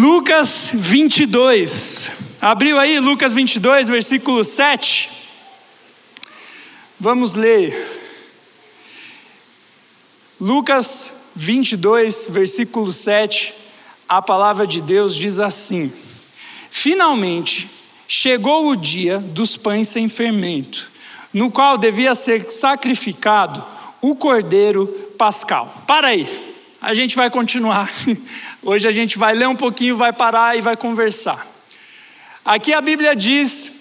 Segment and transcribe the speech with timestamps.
[0.00, 2.10] Lucas 22.
[2.40, 5.10] Abriu aí Lucas 22, versículo 7.
[6.98, 7.76] Vamos ler.
[10.40, 13.52] Lucas 22, versículo 7.
[14.08, 15.92] A palavra de Deus diz assim:
[16.70, 17.68] Finalmente
[18.08, 20.90] chegou o dia dos pães sem fermento,
[21.30, 23.62] no qual devia ser sacrificado
[24.00, 24.86] o cordeiro
[25.18, 25.84] pascal.
[25.86, 26.48] Para aí.
[26.80, 27.92] A gente vai continuar.
[28.62, 31.46] Hoje a gente vai ler um pouquinho, vai parar e vai conversar.
[32.44, 33.72] Aqui a Bíblia diz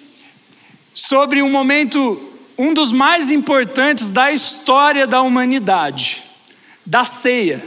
[0.94, 6.24] sobre um momento, um dos mais importantes da história da humanidade,
[6.86, 7.62] da ceia.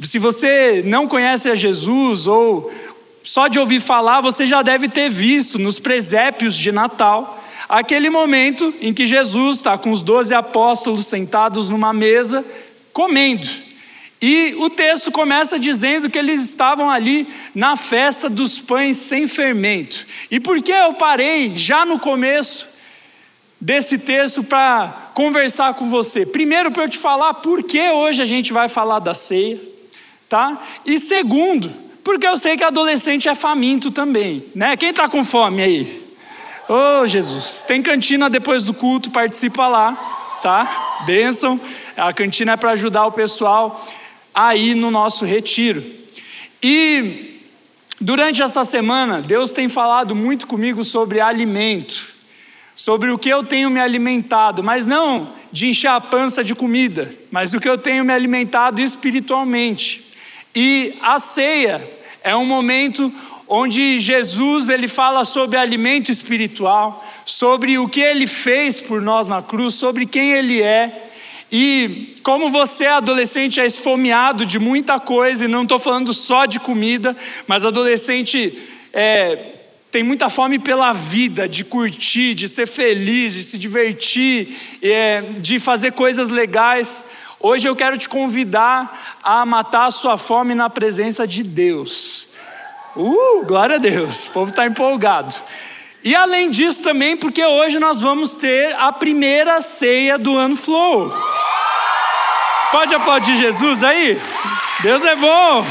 [0.00, 2.72] Se você não conhece a Jesus ou
[3.22, 8.74] só de ouvir falar, você já deve ter visto nos presépios de Natal aquele momento
[8.80, 12.44] em que Jesus está com os doze apóstolos sentados numa mesa
[12.92, 13.48] comendo.
[14.22, 20.06] E o texto começa dizendo que eles estavam ali na festa dos pães sem fermento.
[20.30, 22.68] E por que eu parei já no começo
[23.60, 26.24] desse texto para conversar com você?
[26.24, 29.60] Primeiro, para eu te falar por que hoje a gente vai falar da ceia,
[30.28, 30.56] tá?
[30.86, 31.68] E segundo,
[32.04, 34.76] porque eu sei que adolescente é faminto também, né?
[34.76, 36.02] Quem está com fome aí?
[36.68, 39.94] Ô oh, Jesus, tem cantina depois do culto, participa lá,
[40.40, 41.00] tá?
[41.06, 41.60] Bênção.
[41.96, 43.84] A cantina é para ajudar o pessoal
[44.34, 45.82] aí no nosso retiro.
[46.62, 47.40] E
[48.00, 52.06] durante essa semana, Deus tem falado muito comigo sobre alimento,
[52.74, 57.14] sobre o que eu tenho me alimentado, mas não de encher a pança de comida,
[57.30, 60.02] mas o que eu tenho me alimentado espiritualmente.
[60.54, 61.86] E a ceia
[62.22, 63.12] é um momento
[63.46, 69.42] onde Jesus ele fala sobre alimento espiritual, sobre o que ele fez por nós na
[69.42, 71.01] cruz, sobre quem ele é.
[71.54, 76.58] E como você, adolescente, é esfomeado de muita coisa, e não estou falando só de
[76.58, 77.14] comida,
[77.46, 78.58] mas adolescente
[78.90, 79.38] é,
[79.90, 85.58] tem muita fome pela vida, de curtir, de ser feliz, de se divertir, é, de
[85.58, 87.06] fazer coisas legais.
[87.38, 92.28] Hoje eu quero te convidar a matar a sua fome na presença de Deus.
[92.96, 95.34] Uh, glória a Deus, o povo está empolgado.
[96.02, 101.12] E além disso também, porque hoje nós vamos ter a primeira ceia do ano Flow.
[102.72, 104.18] Pode aplaudir Jesus aí?
[104.82, 105.62] Deus é bom.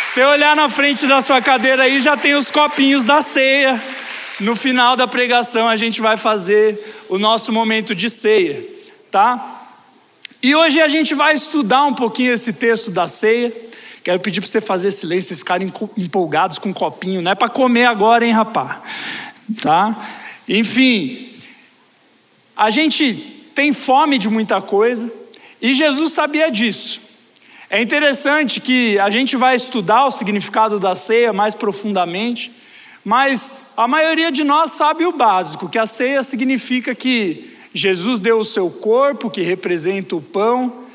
[0.00, 3.82] Se olhar na frente da sua cadeira aí, já tem os copinhos da ceia.
[4.38, 8.64] No final da pregação, a gente vai fazer o nosso momento de ceia,
[9.10, 9.66] tá?
[10.40, 13.52] E hoje a gente vai estudar um pouquinho esse texto da ceia.
[14.04, 17.20] Quero pedir para você fazer silêncio, vocês ficarem empolgados com um copinho.
[17.20, 18.80] Não é para comer agora, hein, rapá?
[19.60, 19.96] Tá?
[20.48, 21.32] Enfim,
[22.56, 23.14] a gente
[23.52, 25.17] tem fome de muita coisa
[25.60, 27.00] e Jesus sabia disso.
[27.70, 32.50] É interessante que a gente vai estudar o significado da ceia mais profundamente,
[33.04, 38.38] mas a maioria de nós sabe o básico, que a ceia significa que Jesus deu
[38.38, 40.86] o seu corpo, que representa o pão,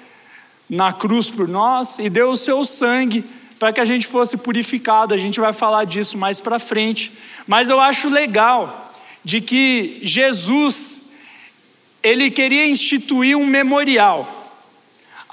[0.69, 3.24] na cruz por nós e deu o seu sangue
[3.59, 5.13] para que a gente fosse purificado.
[5.13, 7.12] A gente vai falar disso mais para frente.
[7.45, 8.91] Mas eu acho legal
[9.24, 11.13] de que Jesus
[12.01, 14.42] ele queria instituir um memorial.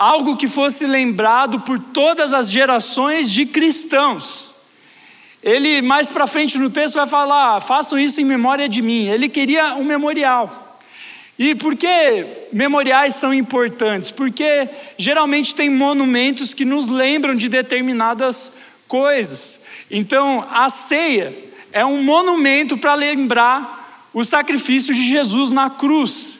[0.01, 4.55] Algo que fosse lembrado por todas as gerações de cristãos.
[5.43, 9.09] Ele mais para frente no texto vai falar: "Façam isso em memória de mim".
[9.09, 10.79] Ele queria um memorial.
[11.39, 14.11] E por que memoriais são importantes?
[14.11, 18.55] Porque geralmente tem monumentos que nos lembram de determinadas
[18.89, 19.67] coisas.
[19.91, 21.31] Então, a ceia
[21.73, 26.37] é um monumento para lembrar o sacrifício de Jesus na cruz.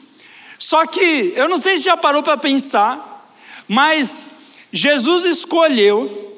[0.57, 3.10] Só que, eu não sei se já parou para pensar,
[3.73, 6.37] mas Jesus escolheu,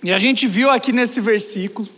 [0.00, 1.88] e a gente viu aqui nesse versículo,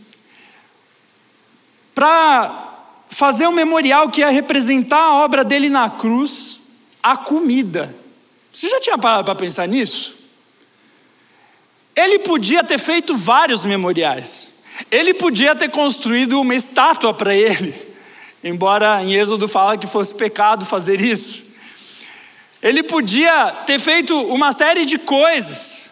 [1.94, 2.72] para
[3.06, 6.60] fazer um memorial que ia representar a obra dele na cruz,
[7.02, 7.94] a comida.
[8.50, 10.14] Você já tinha parado para pensar nisso?
[11.94, 14.62] Ele podia ter feito vários memoriais.
[14.90, 17.74] Ele podia ter construído uma estátua para ele,
[18.42, 21.43] embora em Êxodo fala que fosse pecado fazer isso.
[22.64, 25.90] Ele podia ter feito uma série de coisas,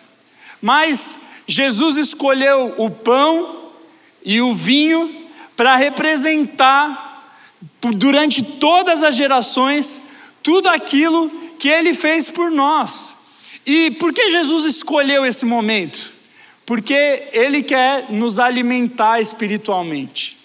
[0.63, 3.69] mas Jesus escolheu o pão
[4.25, 5.15] e o vinho
[5.55, 7.31] para representar
[7.95, 10.01] durante todas as gerações,
[10.43, 13.15] tudo aquilo que ele fez por nós.
[13.67, 16.11] E por que Jesus escolheu esse momento?
[16.65, 20.39] Porque ele quer nos alimentar espiritualmente.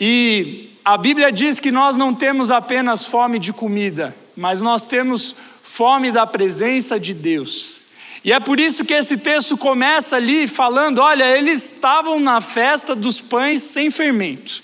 [0.00, 5.34] E a Bíblia diz que nós não temos apenas fome de comida, mas nós temos
[5.62, 7.80] fome da presença de Deus.
[8.24, 12.94] E é por isso que esse texto começa ali falando: olha, eles estavam na festa
[12.94, 14.62] dos pães sem fermento.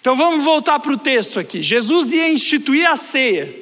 [0.00, 1.62] Então vamos voltar para o texto aqui.
[1.62, 3.54] Jesus ia instituir a ceia.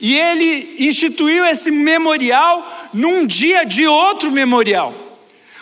[0.00, 4.94] E ele instituiu esse memorial num dia de outro memorial.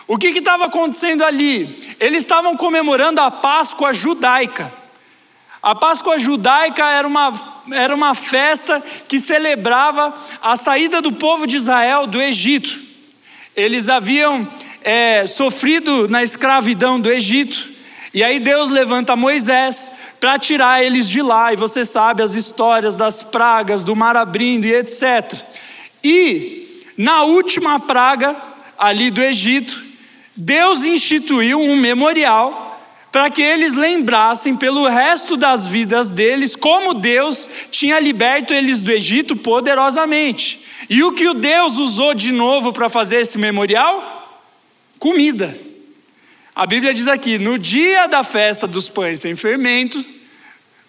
[0.07, 1.97] O que estava acontecendo ali?
[2.01, 4.73] Eles estavam comemorando a Páscoa judaica.
[5.63, 7.31] A Páscoa judaica era uma,
[7.73, 12.79] era uma festa que celebrava a saída do povo de Israel do Egito.
[13.57, 14.47] Eles haviam
[14.83, 17.73] é, sofrido na escravidão do Egito.
[18.13, 19.91] E aí Deus levanta Moisés
[20.21, 21.53] para tirar eles de lá.
[21.53, 25.35] E você sabe as histórias das pragas, do mar abrindo e etc.
[26.03, 28.37] E na última praga
[28.79, 29.83] ali do Egito,
[30.37, 32.64] Deus instituiu um memorial
[33.15, 38.91] para que eles lembrassem pelo resto das vidas deles como Deus tinha liberto eles do
[38.91, 40.61] Egito poderosamente.
[40.91, 44.43] E o que o Deus usou de novo para fazer esse memorial?
[44.99, 45.57] Comida.
[46.57, 50.05] A Bíblia diz aqui: no dia da festa dos pães sem fermento,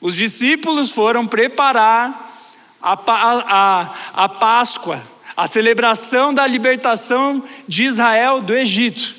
[0.02, 2.36] os discípulos foram preparar
[2.82, 3.94] a, a,
[4.24, 5.00] a Páscoa,
[5.38, 9.14] a celebração da libertação de Israel do Egito.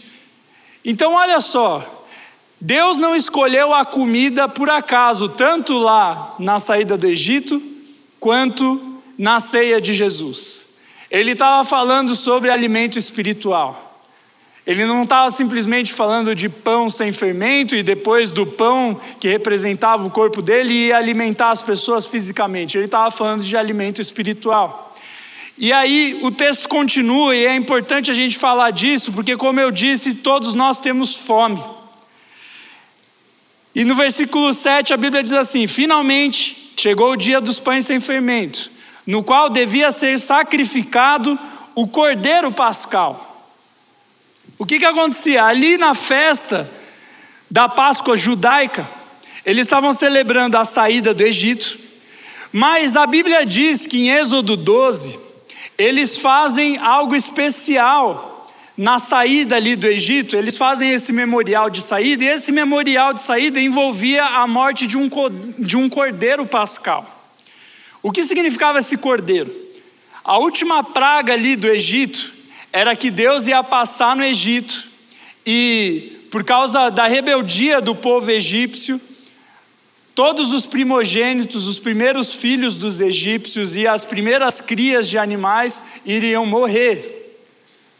[0.84, 1.95] Então, olha só,
[2.60, 7.62] Deus não escolheu a comida por acaso, tanto lá na saída do Egito,
[8.18, 10.68] quanto na ceia de Jesus.
[11.10, 13.82] Ele estava falando sobre alimento espiritual.
[14.66, 20.04] Ele não estava simplesmente falando de pão sem fermento e depois do pão que representava
[20.04, 22.76] o corpo dele ia alimentar as pessoas fisicamente.
[22.76, 24.92] Ele estava falando de alimento espiritual.
[25.56, 29.70] E aí o texto continua e é importante a gente falar disso, porque, como eu
[29.70, 31.62] disse, todos nós temos fome.
[33.76, 38.00] E no versículo 7 a Bíblia diz assim: Finalmente chegou o dia dos pães sem
[38.00, 38.70] fermento,
[39.06, 41.38] no qual devia ser sacrificado
[41.74, 43.52] o cordeiro pascal.
[44.56, 45.44] O que, que acontecia?
[45.44, 46.66] Ali na festa
[47.50, 48.88] da Páscoa judaica,
[49.44, 51.78] eles estavam celebrando a saída do Egito,
[52.50, 55.18] mas a Bíblia diz que em Êxodo 12,
[55.76, 58.35] eles fazem algo especial
[58.76, 63.22] na saída ali do Egito, eles fazem esse memorial de saída, e esse memorial de
[63.22, 65.08] saída envolvia a morte de um,
[65.58, 67.30] de um cordeiro pascal.
[68.02, 69.54] O que significava esse cordeiro?
[70.22, 72.32] A última praga ali do Egito
[72.70, 74.86] era que Deus ia passar no Egito,
[75.46, 79.00] e por causa da rebeldia do povo egípcio,
[80.14, 86.44] todos os primogênitos, os primeiros filhos dos egípcios e as primeiras crias de animais iriam
[86.44, 87.15] morrer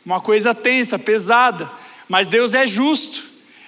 [0.07, 1.69] uma coisa tensa, pesada,
[2.09, 3.25] mas Deus é justo.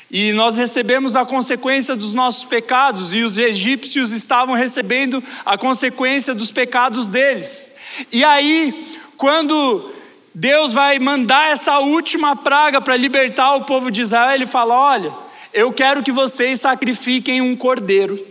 [0.08, 6.32] E nós recebemos a consequência dos nossos pecados, e os egípcios estavam recebendo a consequência
[6.32, 7.70] dos pecados deles.
[8.12, 8.87] E aí,
[9.17, 9.93] quando
[10.32, 15.12] Deus vai mandar essa última praga para libertar o povo de Israel, ele fala: Olha,
[15.52, 18.25] eu quero que vocês sacrifiquem um cordeiro,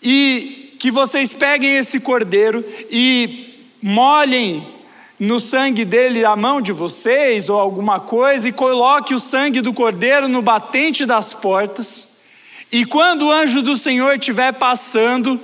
[0.00, 4.77] e que vocês peguem esse cordeiro e molhem
[5.18, 9.72] no sangue dele a mão de vocês ou alguma coisa e coloque o sangue do
[9.72, 12.18] cordeiro no batente das portas.
[12.70, 15.40] E quando o anjo do Senhor estiver passando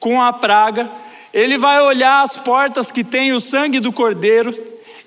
[0.00, 0.90] com a praga,
[1.34, 4.56] ele vai olhar as portas que tem o sangue do cordeiro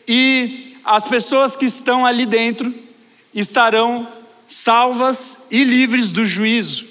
[0.07, 2.73] e as pessoas que estão ali dentro
[3.33, 4.07] estarão
[4.47, 6.85] salvas e livres do juízo.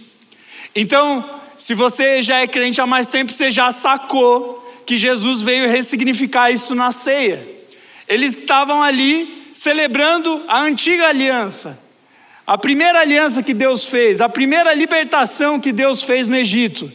[0.75, 1.25] Então,
[1.57, 4.60] se você já é crente há mais tempo, você já sacou
[4.91, 7.47] que Jesus veio ressignificar isso na ceia.
[8.09, 11.79] Eles estavam ali celebrando a antiga aliança,
[12.45, 16.91] a primeira aliança que Deus fez, a primeira libertação que Deus fez no Egito.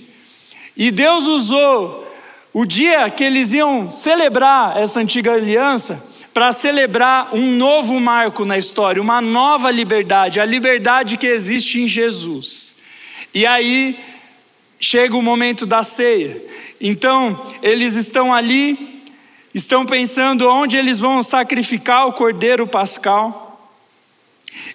[0.76, 2.06] E Deus usou
[2.52, 8.58] o dia que eles iam celebrar essa antiga aliança para celebrar um novo marco na
[8.58, 12.76] história, uma nova liberdade, a liberdade que existe em Jesus.
[13.34, 13.98] E aí
[14.78, 16.44] chega o momento da ceia.
[16.80, 19.04] Então, eles estão ali,
[19.54, 23.74] estão pensando onde eles vão sacrificar o cordeiro pascal.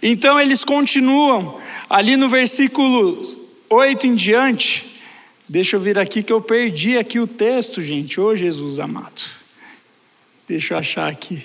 [0.03, 3.23] Então, eles continuam ali no versículo
[3.69, 5.01] 8 em diante.
[5.49, 8.21] Deixa eu vir aqui que eu perdi aqui o texto, gente.
[8.21, 9.23] Ô oh, Jesus amado.
[10.47, 11.43] Deixa eu achar aqui.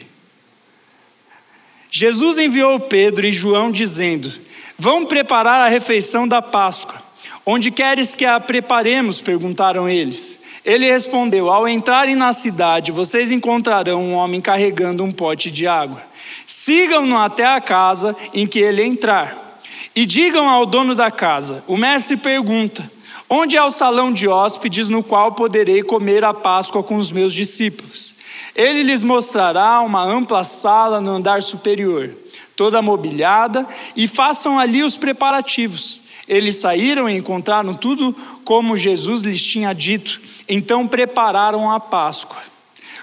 [1.89, 4.31] Jesus enviou Pedro e João dizendo:
[4.77, 7.04] Vão preparar a refeição da Páscoa
[7.47, 9.21] Onde queres que a preparemos?
[9.21, 10.39] perguntaram eles.
[10.65, 16.01] Ele respondeu: Ao entrarem na cidade, vocês encontrarão um homem carregando um pote de água.
[16.47, 19.59] Sigam-no até a casa em que ele entrar.
[19.95, 22.91] E digam ao dono da casa: O mestre pergunta:
[23.29, 27.31] Onde é o salão de hóspedes no qual poderei comer a Páscoa com os meus
[27.31, 28.15] discípulos?
[28.55, 32.09] Ele lhes mostrará uma ampla sala no andar superior,
[32.55, 36.04] toda mobiliada, e façam ali os preparativos.
[36.27, 42.41] Eles saíram e encontraram tudo como Jesus lhes tinha dito, então prepararam a Páscoa.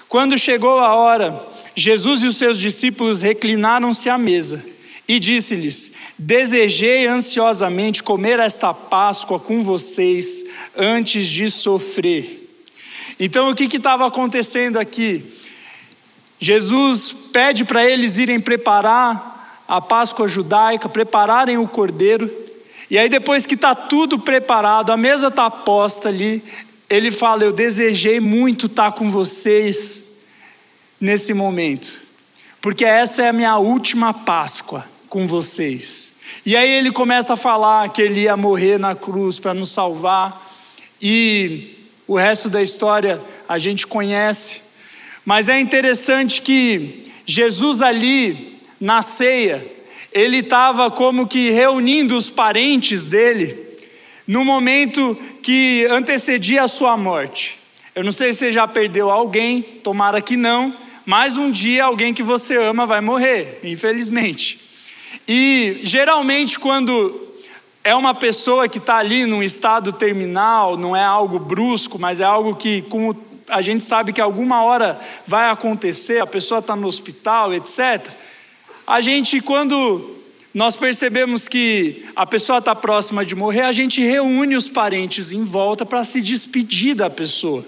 [0.09, 1.43] Quando chegou a hora,
[1.75, 4.63] Jesus e os seus discípulos reclinaram-se à mesa
[5.07, 10.45] e disse-lhes: Desejei ansiosamente comer esta Páscoa com vocês
[10.77, 12.41] antes de sofrer.
[13.19, 15.23] Então, o que estava acontecendo aqui?
[16.39, 22.29] Jesus pede para eles irem preparar a Páscoa judaica, prepararem o cordeiro,
[22.93, 26.43] e aí, depois que está tudo preparado, a mesa está posta ali,
[26.87, 30.19] ele fala: Eu desejei muito estar tá com vocês
[31.01, 31.99] nesse momento,
[32.61, 36.17] porque essa é a minha última Páscoa com vocês.
[36.45, 40.47] E aí ele começa a falar que ele ia morrer na cruz para nos salvar,
[41.01, 43.19] e o resto da história
[43.49, 44.61] a gente conhece,
[45.25, 49.65] mas é interessante que Jesus ali, na ceia,
[50.13, 53.57] ele estava como que reunindo os parentes dele,
[54.27, 57.59] no momento que antecedia a sua morte.
[57.95, 60.73] Eu não sei se você já perdeu alguém, tomara que não,
[61.05, 64.59] mas um dia alguém que você ama vai morrer, infelizmente.
[65.27, 67.21] E geralmente, quando
[67.83, 72.23] é uma pessoa que está ali num estado terminal, não é algo brusco, mas é
[72.23, 73.15] algo que, como
[73.49, 78.09] a gente sabe que alguma hora vai acontecer, a pessoa está no hospital, etc.
[78.85, 80.15] A gente, quando
[80.53, 85.43] nós percebemos que a pessoa está próxima de morrer, a gente reúne os parentes em
[85.43, 87.65] volta para se despedir da pessoa.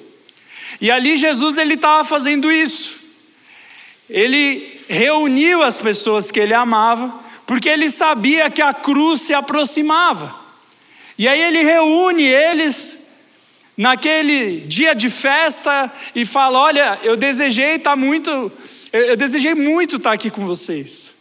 [0.79, 2.95] E ali Jesus ele estava fazendo isso.
[4.10, 10.36] Ele reuniu as pessoas que ele amava porque ele sabia que a cruz se aproximava.
[11.17, 13.07] E aí ele reúne eles
[13.77, 18.51] naquele dia de festa e fala: Olha, eu desejei estar tá muito,
[18.98, 21.14] eu desejei muito estar aqui com vocês,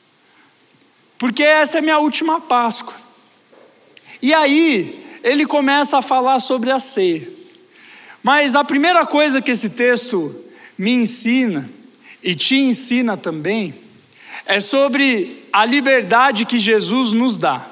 [1.18, 2.94] porque essa é minha última Páscoa.
[4.20, 7.28] E aí ele começa a falar sobre a ceia.
[8.22, 10.44] Mas a primeira coisa que esse texto
[10.78, 11.68] me ensina,
[12.22, 13.74] e te ensina também,
[14.46, 17.66] é sobre a liberdade que Jesus nos dá.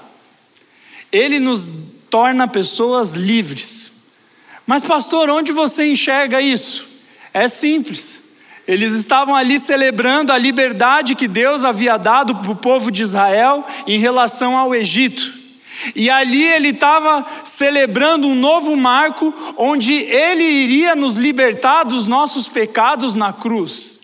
[1.11, 1.71] Ele nos
[2.11, 3.93] torna pessoas livres.
[4.67, 6.87] Mas, pastor, onde você enxerga isso?
[7.33, 8.22] É simples.
[8.67, 13.67] Eles estavam ali celebrando a liberdade que Deus havia dado para o povo de Israel
[13.87, 15.43] em relação ao Egito.
[15.97, 22.47] E ali ele estava celebrando um novo marco, onde ele iria nos libertar dos nossos
[22.47, 24.01] pecados na cruz.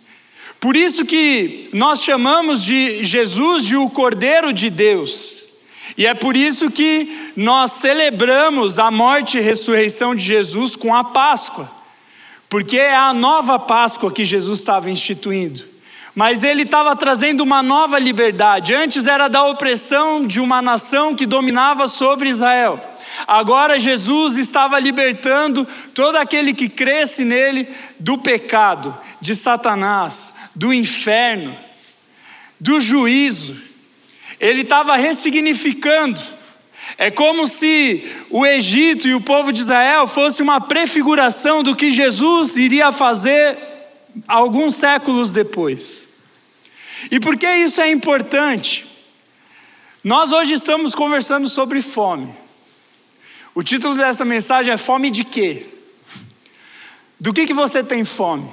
[0.58, 5.46] Por isso que nós chamamos de Jesus de o Cordeiro de Deus.
[5.96, 11.04] E é por isso que nós celebramos a morte e ressurreição de Jesus com a
[11.04, 11.77] Páscoa.
[12.48, 15.64] Porque é a nova Páscoa que Jesus estava instituindo.
[16.14, 18.74] Mas ele estava trazendo uma nova liberdade.
[18.74, 22.80] Antes era da opressão de uma nação que dominava sobre Israel.
[23.26, 27.68] Agora Jesus estava libertando todo aquele que cresce nele
[28.00, 31.56] do pecado, de Satanás, do inferno,
[32.58, 33.56] do juízo.
[34.40, 36.20] Ele estava ressignificando.
[36.96, 41.90] É como se o Egito e o povo de Israel fosse uma prefiguração do que
[41.90, 43.58] Jesus iria fazer
[44.26, 46.08] alguns séculos depois.
[47.10, 48.86] E por que isso é importante?
[50.02, 52.34] Nós hoje estamos conversando sobre fome.
[53.54, 55.66] O título dessa mensagem é Fome de quê?
[57.20, 58.48] Do que, que você tem fome?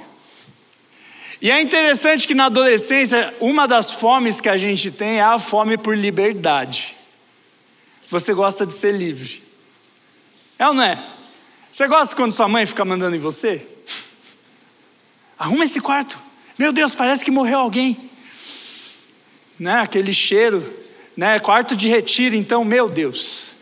[1.40, 5.38] E é interessante que na adolescência, uma das fomes que a gente tem é a
[5.38, 6.95] fome por liberdade.
[8.08, 9.42] Você gosta de ser livre.
[10.58, 11.02] É ou não é?
[11.70, 13.66] Você gosta quando sua mãe fica mandando em você?
[15.38, 16.18] Arruma esse quarto.
[16.58, 18.10] Meu Deus, parece que morreu alguém.
[19.58, 19.80] Né?
[19.80, 20.62] Aquele cheiro,
[21.16, 21.38] né?
[21.38, 23.52] Quarto de retiro, então, meu Deus.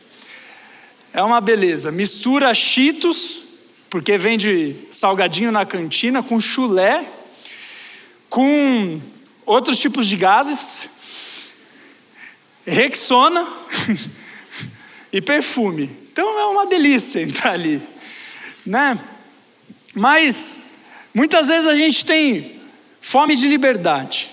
[1.12, 1.90] É uma beleza.
[1.90, 3.42] Mistura cheetos,
[3.90, 7.08] porque vende salgadinho na cantina, com chulé,
[8.28, 9.00] com
[9.46, 10.90] outros tipos de gases,
[12.66, 13.46] Rexona
[15.14, 15.88] e perfume.
[16.12, 17.80] Então é uma delícia entrar ali,
[18.66, 18.99] né?
[19.94, 20.83] Mas
[21.14, 22.61] muitas vezes a gente tem
[23.00, 24.30] fome de liberdade.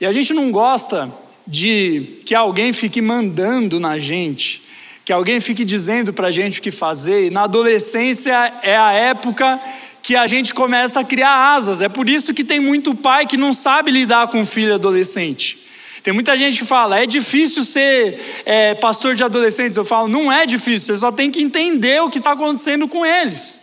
[0.00, 1.12] E a gente não gosta
[1.46, 4.64] de que alguém fique mandando na gente
[5.04, 7.26] que alguém fique dizendo para a gente o que fazer.
[7.26, 9.60] E na adolescência é a época
[10.02, 11.82] que a gente começa a criar asas.
[11.82, 15.58] É por isso que tem muito pai que não sabe lidar com filho adolescente.
[16.04, 19.78] Tem muita gente que fala, é difícil ser é, pastor de adolescentes.
[19.78, 23.06] Eu falo, não é difícil, você só tem que entender o que está acontecendo com
[23.06, 23.58] eles.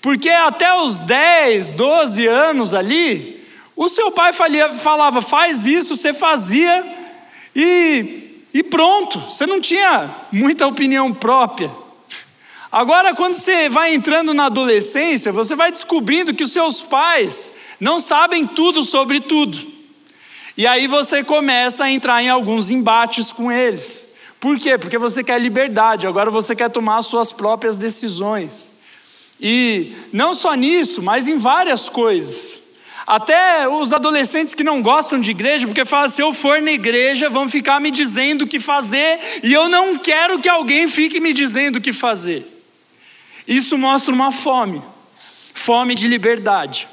[0.00, 3.44] Porque até os 10, 12 anos ali,
[3.76, 6.82] o seu pai falava, faz isso, você fazia
[7.54, 11.70] e, e pronto, você não tinha muita opinião própria.
[12.72, 17.98] Agora, quando você vai entrando na adolescência, você vai descobrindo que os seus pais não
[17.98, 19.75] sabem tudo sobre tudo.
[20.56, 24.06] E aí você começa a entrar em alguns embates com eles.
[24.40, 24.78] Por quê?
[24.78, 28.72] Porque você quer liberdade, agora você quer tomar as suas próprias decisões.
[29.38, 32.60] E não só nisso, mas em várias coisas.
[33.06, 37.28] Até os adolescentes que não gostam de igreja, porque falam: se eu for na igreja,
[37.28, 41.32] vão ficar me dizendo o que fazer, e eu não quero que alguém fique me
[41.32, 42.44] dizendo o que fazer.
[43.46, 44.82] Isso mostra uma fome,
[45.54, 46.88] fome de liberdade.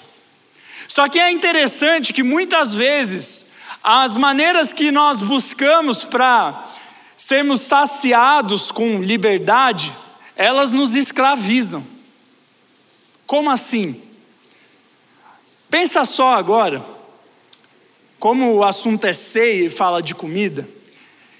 [0.87, 3.52] Só que é interessante que muitas vezes
[3.83, 6.69] as maneiras que nós buscamos para
[7.17, 9.93] sermos saciados com liberdade,
[10.35, 11.83] elas nos escravizam.
[13.27, 14.01] Como assim?
[15.69, 16.85] Pensa só agora,
[18.19, 20.67] como o assunto é ceia e fala de comida,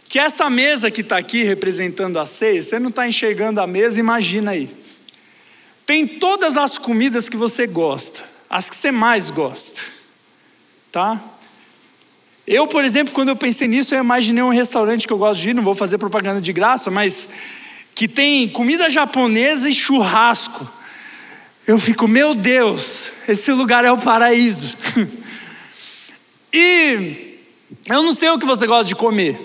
[0.10, 4.00] que essa mesa que está aqui representando a ceia, você não está enxergando a mesa,
[4.00, 4.70] imagina aí.
[5.86, 9.82] Tem todas as comidas que você gosta, as que você mais gosta,
[10.92, 11.22] tá?
[12.46, 15.50] Eu, por exemplo, quando eu pensei nisso, eu imaginei um restaurante que eu gosto de
[15.50, 17.30] ir, não vou fazer propaganda de graça, mas
[17.96, 20.68] que tem comida japonesa e churrasco.
[21.66, 24.78] Eu fico, meu Deus, esse lugar é o paraíso.
[26.52, 27.40] e
[27.90, 29.40] eu não sei o que você gosta de comer,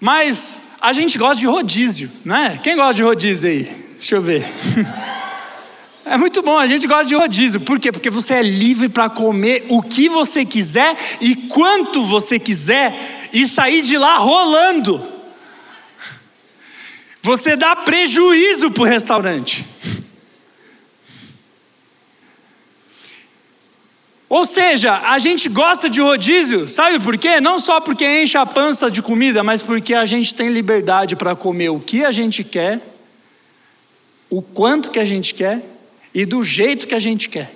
[0.00, 2.58] mas a gente gosta de rodízio, não é?
[2.62, 3.64] Quem gosta de rodízio aí?
[3.98, 4.42] Deixa eu ver.
[6.10, 7.60] É muito bom, a gente gosta de rodízio.
[7.60, 7.92] Por quê?
[7.92, 13.46] Porque você é livre para comer o que você quiser e quanto você quiser e
[13.46, 15.00] sair de lá rolando.
[17.22, 19.64] Você dá prejuízo para o restaurante.
[24.28, 27.40] Ou seja, a gente gosta de rodízio, sabe por quê?
[27.40, 31.36] Não só porque enche a pança de comida, mas porque a gente tem liberdade para
[31.36, 32.80] comer o que a gente quer,
[34.28, 35.69] o quanto que a gente quer
[36.14, 37.54] e do jeito que a gente quer.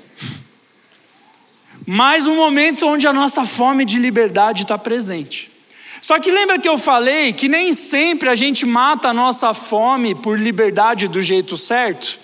[1.87, 5.51] Mais um momento onde a nossa fome de liberdade está presente.
[6.01, 10.15] Só que lembra que eu falei que nem sempre a gente mata a nossa fome
[10.15, 12.21] por liberdade do jeito certo?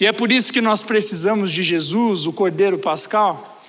[0.00, 3.62] E é por isso que nós precisamos de Jesus, o Cordeiro Pascal.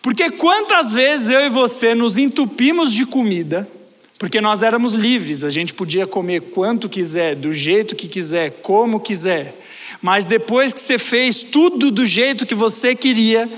[0.00, 3.68] Porque quantas vezes eu e você nos entupimos de comida,
[4.18, 8.98] porque nós éramos livres, a gente podia comer quanto quiser, do jeito que quiser, como
[8.98, 9.54] quiser.
[10.00, 13.48] Mas depois que você fez tudo do jeito que você queria,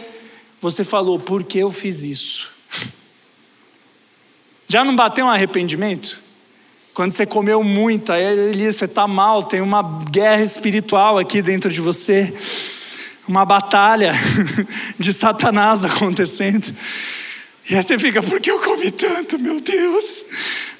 [0.60, 2.50] você falou: por que eu fiz isso?
[4.68, 6.20] Já não bateu um arrependimento?
[6.92, 11.70] Quando você comeu muito, aí Elias, você está mal, tem uma guerra espiritual aqui dentro
[11.72, 12.34] de você,
[13.26, 14.12] uma batalha
[14.98, 16.74] de Satanás acontecendo.
[17.70, 20.24] E aí você fica, por que eu comi tanto, meu Deus?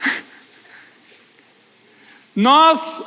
[2.35, 3.03] Nós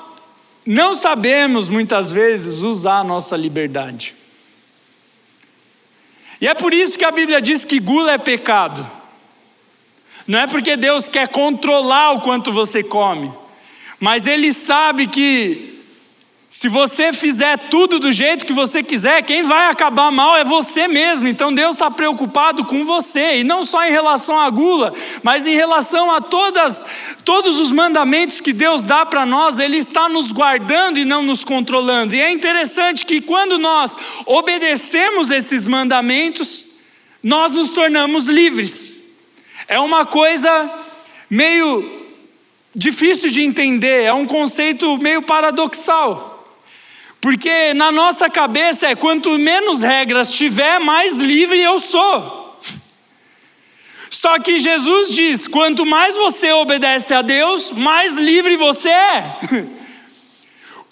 [0.66, 4.16] não sabemos muitas vezes usar a nossa liberdade.
[6.40, 8.86] E é por isso que a Bíblia diz que gula é pecado.
[10.28, 13.32] Não é porque Deus quer controlar o quanto você come,
[14.00, 15.73] mas Ele sabe que
[16.54, 20.88] se você fizer tudo do jeito que você quiser, quem vai acabar mal é você
[20.88, 21.28] mesmo.
[21.28, 25.56] Então Deus está preocupado com você, e não só em relação à gula, mas em
[25.56, 26.86] relação a todas,
[27.26, 31.44] todos os mandamentos que Deus dá para nós, Ele está nos guardando e não nos
[31.44, 32.16] controlando.
[32.16, 36.68] E é interessante que quando nós obedecemos esses mandamentos,
[37.24, 39.16] nós nos tornamos livres.
[39.68, 40.70] É uma coisa
[41.28, 42.08] meio
[42.76, 46.33] difícil de entender, é um conceito meio paradoxal.
[47.24, 52.60] Porque na nossa cabeça é quanto menos regras tiver, mais livre eu sou.
[54.10, 59.38] Só que Jesus diz: quanto mais você obedece a Deus, mais livre você é.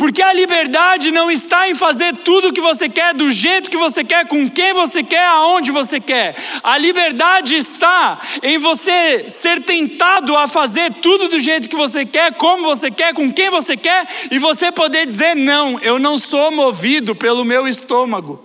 [0.01, 3.77] Porque a liberdade não está em fazer tudo o que você quer, do jeito que
[3.77, 6.35] você quer, com quem você quer, aonde você quer.
[6.63, 12.33] A liberdade está em você ser tentado a fazer tudo do jeito que você quer,
[12.33, 16.49] como você quer, com quem você quer, e você poder dizer: não, eu não sou
[16.49, 18.43] movido pelo meu estômago.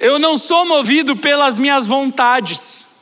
[0.00, 2.95] Eu não sou movido pelas minhas vontades.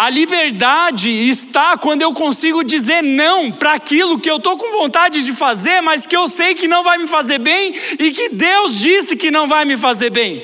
[0.00, 5.22] A liberdade está quando eu consigo dizer não para aquilo que eu estou com vontade
[5.22, 8.78] de fazer, mas que eu sei que não vai me fazer bem e que Deus
[8.78, 10.42] disse que não vai me fazer bem.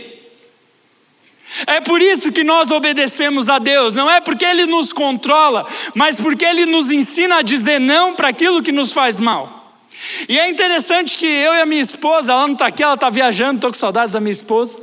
[1.66, 6.20] É por isso que nós obedecemos a Deus, não é porque Ele nos controla, mas
[6.20, 9.55] porque Ele nos ensina a dizer não para aquilo que nos faz mal.
[10.28, 13.08] E é interessante que eu e a minha esposa, ela não está aqui, ela está
[13.10, 14.78] viajando, estou com saudades da minha esposa,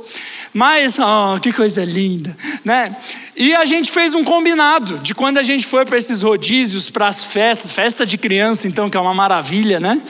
[0.52, 2.96] mas, oh, que coisa linda, né?
[3.36, 7.08] E a gente fez um combinado de quando a gente foi para esses rodízios, para
[7.08, 10.00] as festas, festa de criança, então, que é uma maravilha, né?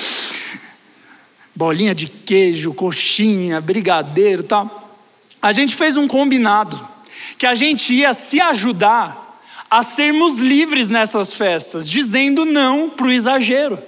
[1.54, 4.84] Bolinha de queijo, coxinha, brigadeiro tal
[5.44, 6.80] a gente fez um combinado
[7.36, 9.38] que a gente ia se ajudar
[9.70, 13.78] a sermos livres nessas festas, dizendo não para o exagero.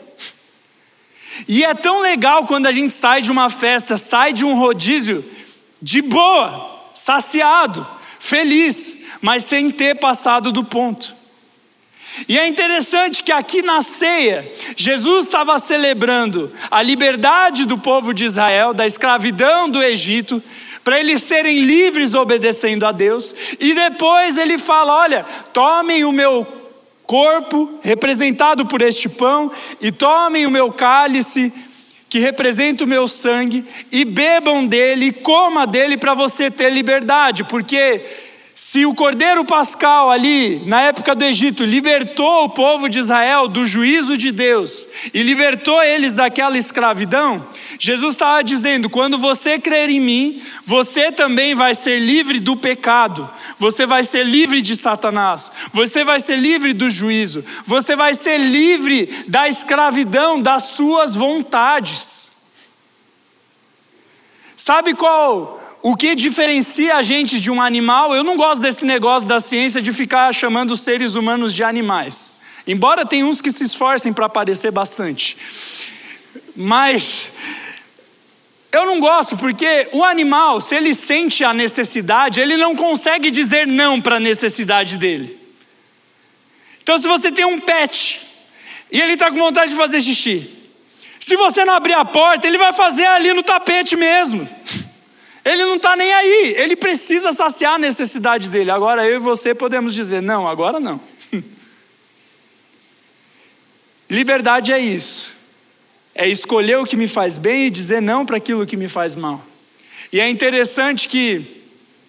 [1.46, 5.25] E é tão legal quando a gente sai de uma festa, sai de um rodízio
[5.81, 7.87] de boa, saciado,
[8.18, 11.14] feliz, mas sem ter passado do ponto.
[12.29, 18.25] E é interessante que aqui na ceia, Jesus estava celebrando a liberdade do povo de
[18.25, 20.42] Israel, da escravidão do Egito,
[20.83, 26.65] para eles serem livres obedecendo a Deus, e depois ele fala: olha, tomem o meu
[27.06, 31.52] corpo, representado por este pão, e tomem o meu cálice,
[32.08, 38.02] que representa o meu sangue, e bebam dele, coma dele para você ter liberdade, porque
[38.58, 43.66] se o Cordeiro Pascal ali, na época do Egito, libertou o povo de Israel do
[43.66, 47.46] juízo de Deus e libertou eles daquela escravidão,
[47.78, 53.28] Jesus estava dizendo: quando você crer em mim, você também vai ser livre do pecado,
[53.58, 58.38] você vai ser livre de Satanás, você vai ser livre do juízo, você vai ser
[58.38, 62.30] livre da escravidão das suas vontades.
[64.56, 69.29] Sabe qual o que diferencia a gente de um animal, eu não gosto desse negócio
[69.29, 72.40] da ciência de ficar chamando os seres humanos de animais.
[72.66, 75.37] Embora tem uns que se esforcem para aparecer bastante.
[76.57, 77.31] Mas
[78.72, 83.64] eu não gosto porque o animal, se ele sente a necessidade, ele não consegue dizer
[83.64, 85.38] não para a necessidade dele.
[86.83, 88.20] Então, se você tem um pet
[88.90, 90.51] e ele está com vontade de fazer xixi,
[91.20, 94.49] se você não abrir a porta, ele vai fazer ali no tapete mesmo.
[95.46, 98.68] Ele não está nem aí, ele precisa saciar a necessidade dele.
[98.68, 101.00] Agora eu e você podemos dizer: não, agora não.
[104.11, 105.37] Liberdade é isso,
[106.16, 109.14] é escolher o que me faz bem e dizer não para aquilo que me faz
[109.14, 109.40] mal.
[110.12, 111.62] E é interessante que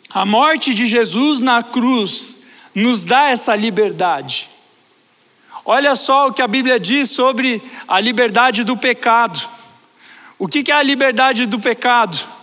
[0.10, 2.38] a morte de Jesus na cruz
[2.73, 4.50] nos dá essa liberdade.
[5.63, 9.47] Olha só o que a Bíblia diz sobre a liberdade do pecado.
[10.39, 12.37] O que é a liberdade do pecado?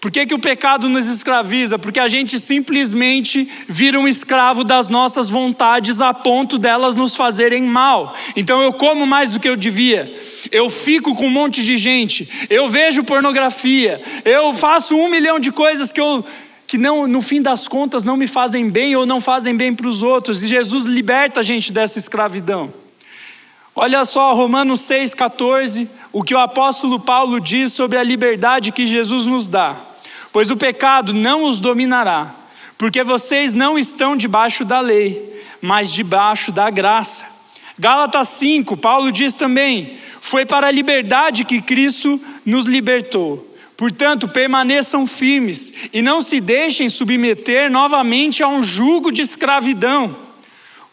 [0.00, 1.76] Por que, que o pecado nos escraviza?
[1.76, 7.64] Porque a gente simplesmente vira um escravo das nossas vontades a ponto delas nos fazerem
[7.64, 8.14] mal.
[8.36, 10.12] Então eu como mais do que eu devia,
[10.52, 15.50] eu fico com um monte de gente, eu vejo pornografia, eu faço um milhão de
[15.50, 16.24] coisas que eu
[16.64, 19.86] que não, no fim das contas não me fazem bem ou não fazem bem para
[19.86, 20.42] os outros.
[20.42, 22.70] E Jesus liberta a gente dessa escravidão.
[23.74, 29.24] Olha só Romanos 6,14, o que o apóstolo Paulo diz sobre a liberdade que Jesus
[29.24, 29.87] nos dá
[30.32, 32.34] pois o pecado não os dominará,
[32.76, 37.24] porque vocês não estão debaixo da lei, mas debaixo da graça.
[37.78, 43.46] Gálatas 5, Paulo diz também: Foi para a liberdade que Cristo nos libertou.
[43.76, 50.27] Portanto, permaneçam firmes e não se deixem submeter novamente a um jugo de escravidão.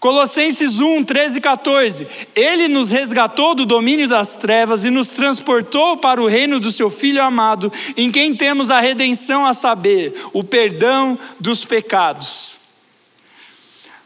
[0.06, 2.08] Colossenses 1, 13 e 14.
[2.36, 6.92] Ele nos resgatou do domínio das trevas e nos transportou para o reino do seu
[6.92, 12.56] Filho amado, em quem temos a redenção a saber, o perdão dos pecados.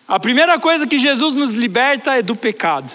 [0.08, 2.94] A primeira coisa que Jesus nos liberta é do pecado.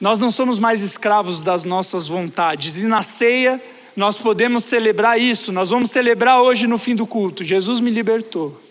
[0.00, 3.62] Nós não somos mais escravos das nossas vontades, e na ceia
[3.94, 5.52] nós podemos celebrar isso.
[5.52, 7.44] Nós vamos celebrar hoje no fim do culto.
[7.44, 8.69] Jesus me libertou.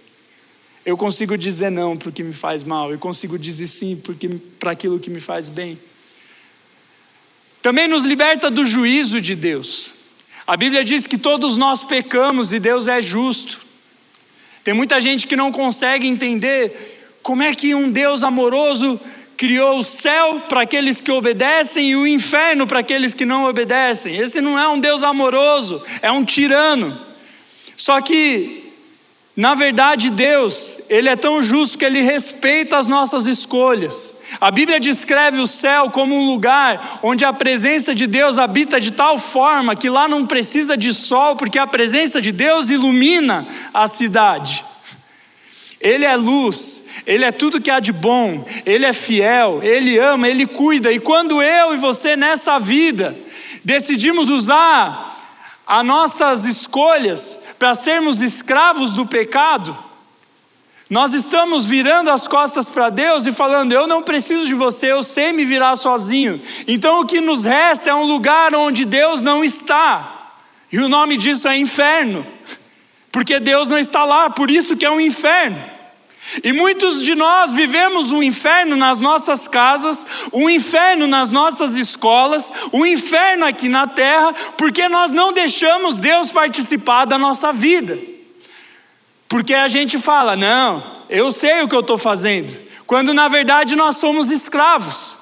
[0.86, 4.02] Eu consigo dizer não para o que me faz mal, eu consigo dizer sim
[4.60, 5.80] para aquilo que me faz bem.
[7.62, 9.94] Também nos liberta do juízo de Deus.
[10.48, 13.60] A Bíblia diz que todos nós pecamos e Deus é justo.
[14.63, 19.00] Tem muita gente que não consegue entender como é que um Deus amoroso
[19.38, 24.15] criou o céu para aqueles que obedecem e o inferno para aqueles que não obedecem.
[24.18, 27.00] Esse não é um Deus amoroso, é um tirano.
[27.78, 28.59] Só que
[29.39, 34.15] na verdade, Deus, Ele é tão justo que Ele respeita as nossas escolhas.
[34.41, 38.91] A Bíblia descreve o céu como um lugar onde a presença de Deus habita de
[38.91, 43.88] tal forma que lá não precisa de sol, porque a presença de Deus ilumina a
[43.88, 44.65] cidade.
[45.80, 50.28] Ele é luz, Ele é tudo que há de bom, Ele é fiel, Ele ama,
[50.28, 50.91] Ele cuida.
[50.91, 53.17] E quando eu e você nessa vida
[53.63, 55.09] decidimos usar
[55.69, 59.77] as nossas escolhas para sermos escravos do pecado,
[60.89, 65.03] nós estamos virando as costas para Deus e falando: Eu não preciso de você, eu
[65.03, 66.41] sei me virar sozinho.
[66.67, 70.34] Então o que nos resta é um lugar onde Deus não está.
[70.71, 72.25] E o nome disso é inferno,
[73.12, 75.79] porque Deus não está lá, por isso que é um inferno.
[76.44, 82.52] E muitos de nós vivemos um inferno nas nossas casas, um inferno nas nossas escolas,
[82.72, 87.98] um inferno aqui na terra, porque nós não deixamos Deus participar da nossa vida.
[89.28, 93.76] Porque a gente fala, não, eu sei o que eu estou fazendo, quando na verdade
[93.76, 95.18] nós somos escravos.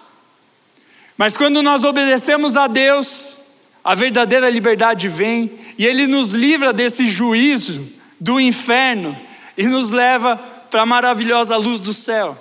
[1.18, 3.38] Mas quando nós obedecemos a Deus,
[3.84, 9.18] a verdadeira liberdade vem e Ele nos livra desse juízo do inferno
[9.58, 12.38] e nos leva para a maravilhosa luz do céu.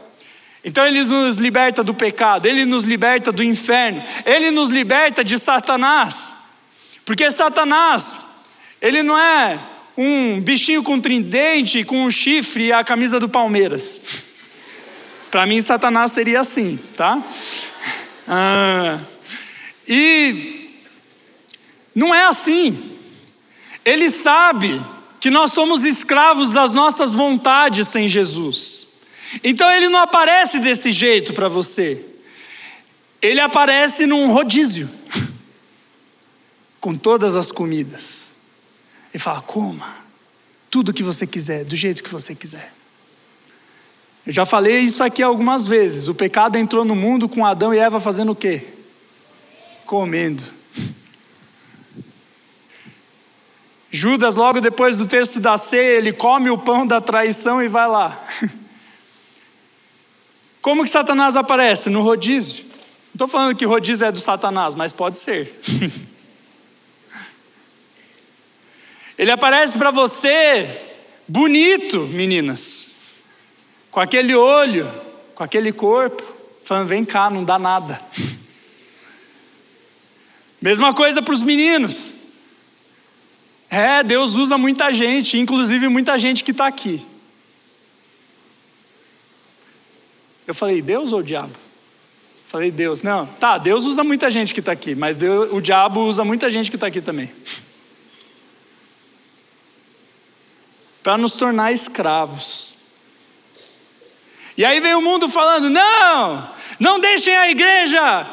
[0.64, 5.38] Então ele nos liberta do pecado, ele nos liberta do inferno, ele nos liberta de
[5.38, 6.34] Satanás.
[7.04, 8.20] Porque Satanás,
[8.82, 9.60] ele não é
[9.96, 14.24] um bichinho com tridente, com um chifre e a camisa do Palmeiras.
[15.30, 17.22] Para mim, Satanás seria assim, tá?
[18.26, 18.98] Ah,
[19.86, 20.80] e
[21.94, 22.96] não é assim.
[23.84, 24.82] Ele sabe
[25.26, 28.86] que nós somos escravos das nossas vontades sem Jesus.
[29.42, 32.00] Então ele não aparece desse jeito para você.
[33.20, 34.88] Ele aparece num rodízio,
[36.80, 38.36] com todas as comidas.
[39.12, 39.96] Ele fala: coma,
[40.70, 42.72] tudo que você quiser, do jeito que você quiser.
[44.24, 46.06] Eu já falei isso aqui algumas vezes.
[46.06, 48.62] O pecado entrou no mundo com Adão e Eva fazendo o quê?
[49.84, 50.44] Comendo.
[53.96, 57.88] Judas, logo depois do texto da ceia, ele come o pão da traição e vai
[57.88, 58.22] lá.
[60.60, 61.88] Como que Satanás aparece?
[61.88, 62.62] No rodízio.
[62.66, 65.58] Não estou falando que rodízio é do Satanás, mas pode ser.
[69.16, 70.78] ele aparece para você
[71.26, 72.90] bonito, meninas,
[73.90, 74.92] com aquele olho,
[75.34, 76.22] com aquele corpo,
[76.66, 77.98] falando: vem cá, não dá nada.
[80.60, 82.25] Mesma coisa para os meninos.
[83.68, 87.04] É, Deus usa muita gente, inclusive muita gente que está aqui.
[90.46, 91.52] Eu falei, Deus ou o diabo?
[92.46, 93.02] Falei, Deus.
[93.02, 96.48] Não, tá, Deus usa muita gente que está aqui, mas Deus, o diabo usa muita
[96.48, 97.32] gente que está aqui também.
[101.02, 102.76] Para nos tornar escravos.
[104.56, 106.48] E aí vem o mundo falando: não,
[106.78, 108.30] não deixem a igreja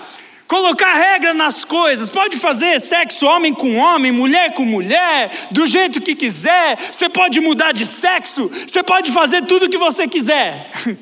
[0.54, 6.00] colocar regra nas coisas, pode fazer sexo homem com homem, mulher com mulher, do jeito
[6.00, 10.70] que quiser, você pode mudar de sexo, você pode fazer tudo o que você quiser.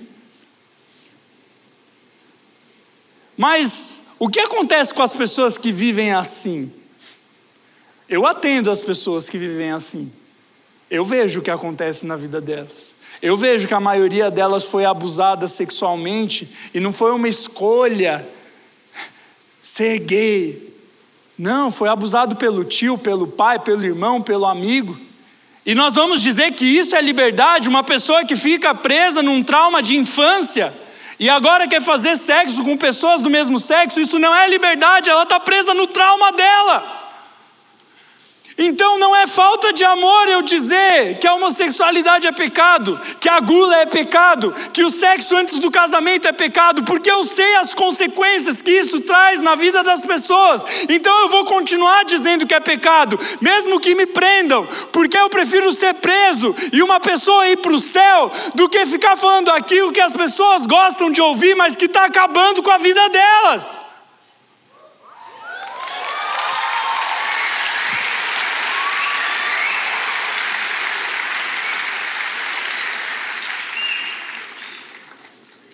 [3.35, 6.71] Mas o que acontece com as pessoas que vivem assim?
[8.07, 10.09] Eu atendo as pessoas que vivem assim.
[10.89, 12.95] Eu vejo o que acontece na vida delas.
[13.21, 18.25] Eu vejo que a maioria delas foi abusada sexualmente e não foi uma escolha
[19.61, 20.73] ser gay.
[21.37, 24.97] Não, foi abusado pelo tio, pelo pai, pelo irmão, pelo amigo.
[25.65, 29.81] E nós vamos dizer que isso é liberdade, uma pessoa que fica presa num trauma
[29.81, 30.73] de infância
[31.21, 35.21] e agora quer fazer sexo com pessoas do mesmo sexo, isso não é liberdade, ela
[35.21, 37.00] está presa no trauma dela.
[38.57, 43.39] Então não é falta de amor eu dizer que a homossexualidade é pecado, que a
[43.39, 47.73] gula é pecado, que o sexo antes do casamento é pecado, porque eu sei as
[47.73, 50.65] consequências que isso traz na vida das pessoas.
[50.89, 55.71] Então eu vou continuar dizendo que é pecado, mesmo que me prendam, porque eu prefiro
[55.71, 60.01] ser preso e uma pessoa ir para o céu do que ficar falando aquilo que
[60.01, 63.90] as pessoas gostam de ouvir, mas que está acabando com a vida delas.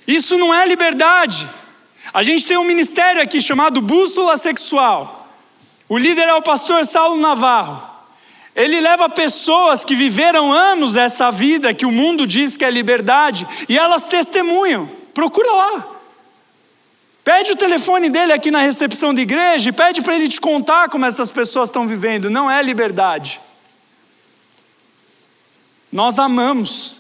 [0.08, 1.48] Isso não é liberdade.
[2.13, 5.28] A gente tem um ministério aqui chamado Bússola Sexual.
[5.89, 7.86] O líder é o pastor Saulo Navarro.
[8.56, 13.46] Ele leva pessoas que viveram anos essa vida que o mundo diz que é liberdade
[13.70, 14.89] e elas testemunham.
[15.13, 15.88] Procura lá.
[17.24, 20.89] Pede o telefone dele aqui na recepção da igreja e pede para ele te contar
[20.89, 22.30] como essas pessoas estão vivendo.
[22.30, 23.41] Não é liberdade.
[25.91, 26.96] Nós amamos.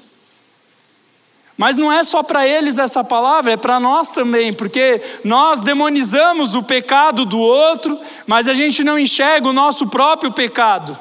[1.57, 6.53] Mas não é só para eles essa palavra, é para nós também, porque nós demonizamos
[6.53, 10.97] o pecado do outro, mas a gente não enxerga o nosso próprio pecado.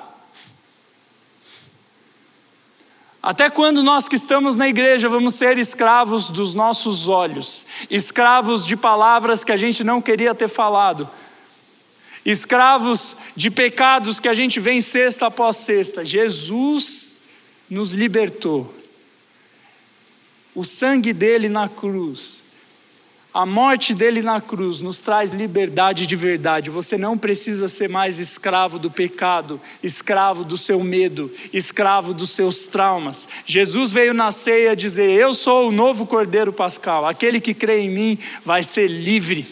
[3.22, 8.76] Até quando nós que estamos na igreja vamos ser escravos dos nossos olhos, escravos de
[8.76, 11.10] palavras que a gente não queria ter falado,
[12.24, 16.04] escravos de pecados que a gente vem sexta após sexta.
[16.04, 17.24] Jesus
[17.68, 18.72] nos libertou.
[20.56, 22.44] O sangue dele na cruz
[23.36, 26.70] a morte dele na cruz nos traz liberdade de verdade.
[26.70, 32.64] Você não precisa ser mais escravo do pecado, escravo do seu medo, escravo dos seus
[32.64, 33.28] traumas.
[33.44, 37.04] Jesus veio na ceia dizer: Eu sou o novo Cordeiro Pascal.
[37.04, 39.46] Aquele que crê em mim vai ser livre.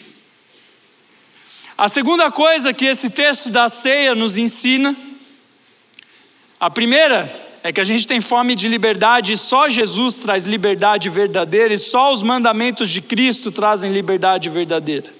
[1.77, 4.97] A segunda coisa que esse texto da ceia nos ensina,
[6.59, 11.09] a primeira é que a gente tem fome de liberdade e só Jesus traz liberdade
[11.09, 15.11] verdadeira e só os mandamentos de Cristo trazem liberdade verdadeira.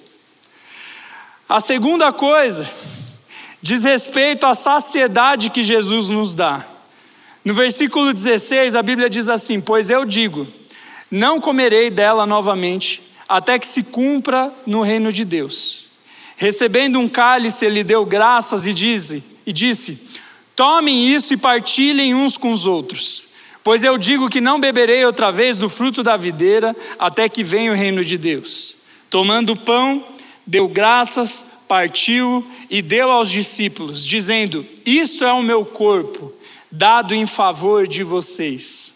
[1.48, 2.70] A segunda coisa
[3.60, 6.64] diz respeito à saciedade que Jesus nos dá.
[7.44, 10.46] No versículo 16, a Bíblia diz assim: Pois eu digo,
[11.10, 15.86] não comerei dela novamente, até que se cumpra no reino de Deus.
[16.36, 20.05] Recebendo um cálice, ele deu graças e disse, e disse:
[20.56, 23.28] Tomem isso e partilhem uns com os outros,
[23.62, 27.72] pois eu digo que não beberei outra vez do fruto da videira até que venha
[27.72, 28.78] o reino de Deus.
[29.10, 30.02] Tomando o pão,
[30.46, 36.32] deu graças, partiu e deu aos discípulos, dizendo: Isto é o meu corpo,
[36.72, 38.94] dado em favor de vocês.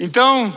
[0.00, 0.56] Então,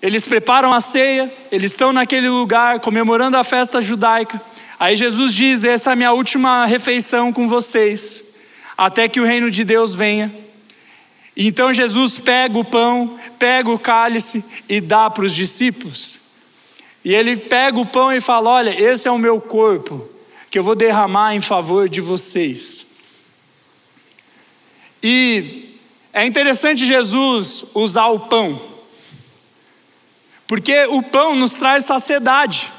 [0.00, 4.40] eles preparam a ceia, eles estão naquele lugar comemorando a festa judaica.
[4.78, 8.29] Aí Jesus diz: Essa é a minha última refeição com vocês
[8.80, 10.34] até que o reino de Deus venha.
[11.36, 16.18] Então Jesus pega o pão, pega o cálice e dá para os discípulos.
[17.04, 20.08] E ele pega o pão e fala: Olha, esse é o meu corpo,
[20.50, 22.86] que eu vou derramar em favor de vocês.
[25.02, 25.78] E
[26.10, 28.58] é interessante Jesus usar o pão,
[30.46, 32.72] porque o pão nos traz saciedade.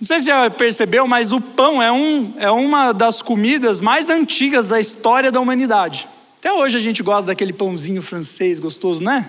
[0.00, 4.08] Não sei se já percebeu, mas o pão é, um, é uma das comidas mais
[4.08, 6.08] antigas da história da humanidade.
[6.38, 9.28] Até hoje a gente gosta daquele pãozinho francês gostoso, né?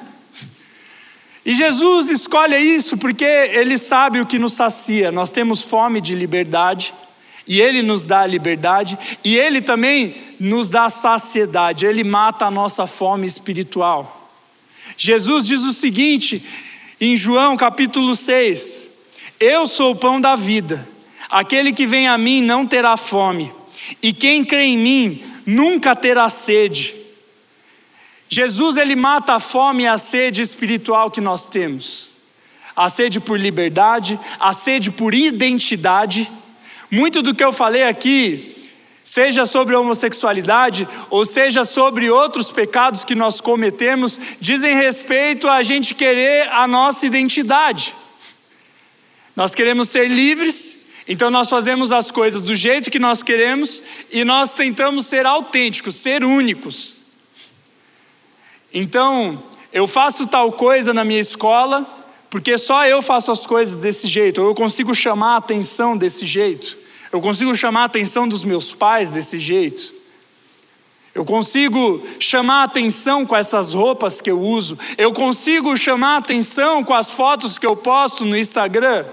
[1.46, 5.12] E Jesus escolhe isso porque Ele sabe o que nos sacia.
[5.12, 6.94] Nós temos fome de liberdade,
[7.46, 12.52] e Ele nos dá a liberdade, e Ele também nos dá saciedade, Ele mata a
[12.52, 14.32] nossa fome espiritual.
[14.96, 16.42] Jesus diz o seguinte
[17.00, 18.90] em João capítulo 6,
[19.41, 20.88] eu sou o pão da vida.
[21.30, 23.51] Aquele que vem a mim não terá fome,
[24.01, 26.95] e quem crê em mim nunca terá sede.
[28.30, 32.12] Jesus ele mata a fome e a sede espiritual que nós temos.
[32.75, 36.32] A sede por liberdade, a sede por identidade.
[36.89, 38.69] Muito do que eu falei aqui,
[39.04, 45.93] seja sobre homossexualidade ou seja sobre outros pecados que nós cometemos, dizem respeito a gente
[45.93, 47.93] querer a nossa identidade.
[49.36, 54.24] Nós queremos ser livres, então nós fazemos as coisas do jeito que nós queremos e
[54.24, 56.98] nós tentamos ser autênticos, ser únicos.
[58.74, 61.86] Então, eu faço tal coisa na minha escola,
[62.30, 66.26] porque só eu faço as coisas desse jeito, ou eu consigo chamar a atenção desse
[66.26, 66.78] jeito,
[67.12, 69.94] eu consigo chamar a atenção dos meus pais desse jeito.
[71.13, 74.78] Eu consigo chamar atenção com essas roupas que eu uso.
[74.98, 79.06] Eu consigo chamar atenção com as fotos que eu posto no Instagram.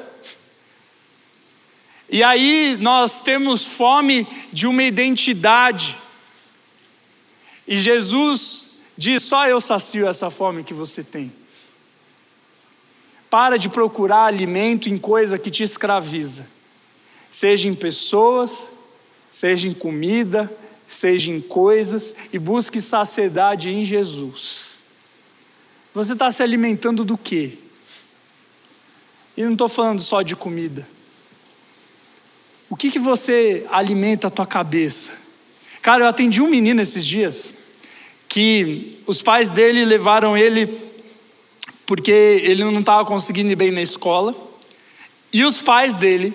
[2.11, 5.97] E aí nós temos fome de uma identidade.
[7.66, 11.33] E Jesus diz: só eu sacio essa fome que você tem.
[13.29, 16.47] Para de procurar alimento em coisa que te escraviza,
[17.31, 18.73] seja em pessoas,
[19.31, 20.51] seja em comida,
[20.87, 24.77] seja em coisas, e busque saciedade em Jesus.
[25.92, 27.59] Você está se alimentando do quê?
[29.37, 30.88] E não estou falando só de comida.
[32.70, 35.12] O que, que você alimenta a tua cabeça?
[35.81, 37.54] Cara, eu atendi um menino esses dias
[38.28, 40.88] que os pais dele levaram ele
[41.87, 44.35] porque ele não estava conseguindo ir bem na escola
[45.33, 46.35] e os pais dele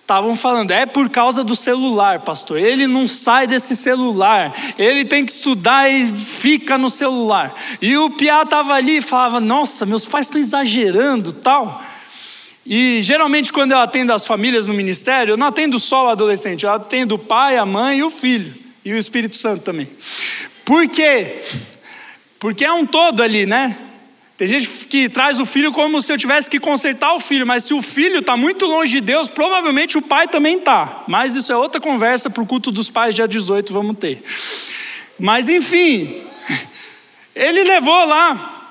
[0.00, 2.58] estavam falando, é por causa do celular, pastor.
[2.58, 4.54] Ele não sai desse celular.
[4.78, 7.54] Ele tem que estudar e fica no celular.
[7.82, 11.82] E o Piá estava ali e falava: Nossa, meus pais estão exagerando, tal.
[12.70, 16.66] E geralmente, quando eu atendo as famílias no ministério, eu não atendo só o adolescente,
[16.66, 18.54] eu atendo o pai, a mãe e o filho,
[18.84, 19.88] e o Espírito Santo também.
[20.66, 21.40] Por quê?
[22.38, 23.74] Porque é um todo ali, né?
[24.36, 27.64] Tem gente que traz o filho como se eu tivesse que consertar o filho, mas
[27.64, 31.04] se o filho está muito longe de Deus, provavelmente o pai também está.
[31.08, 34.22] Mas isso é outra conversa para o culto dos pais, dia 18, vamos ter.
[35.18, 36.22] Mas enfim,
[37.34, 38.70] ele levou lá,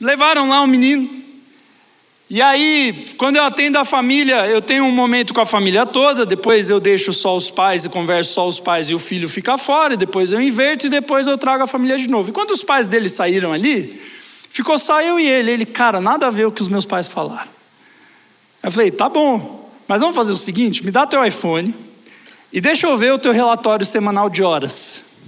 [0.00, 1.23] levaram lá o menino,
[2.28, 6.24] E aí, quando eu atendo a família, eu tenho um momento com a família toda,
[6.24, 9.58] depois eu deixo só os pais e converso só os pais e o filho fica
[9.58, 12.30] fora, depois eu inverto e depois eu trago a família de novo.
[12.30, 14.00] E quando os pais dele saíram ali,
[14.48, 15.50] ficou só eu e ele.
[15.50, 17.50] Ele, cara, nada a ver o que os meus pais falaram.
[18.62, 21.74] Eu falei, tá bom, mas vamos fazer o seguinte: me dá teu iPhone
[22.50, 25.18] e deixa eu ver o teu relatório semanal de horas.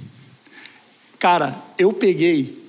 [1.18, 2.65] Cara, eu peguei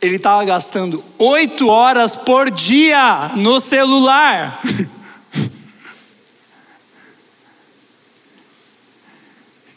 [0.00, 4.60] ele estava gastando oito horas por dia no celular.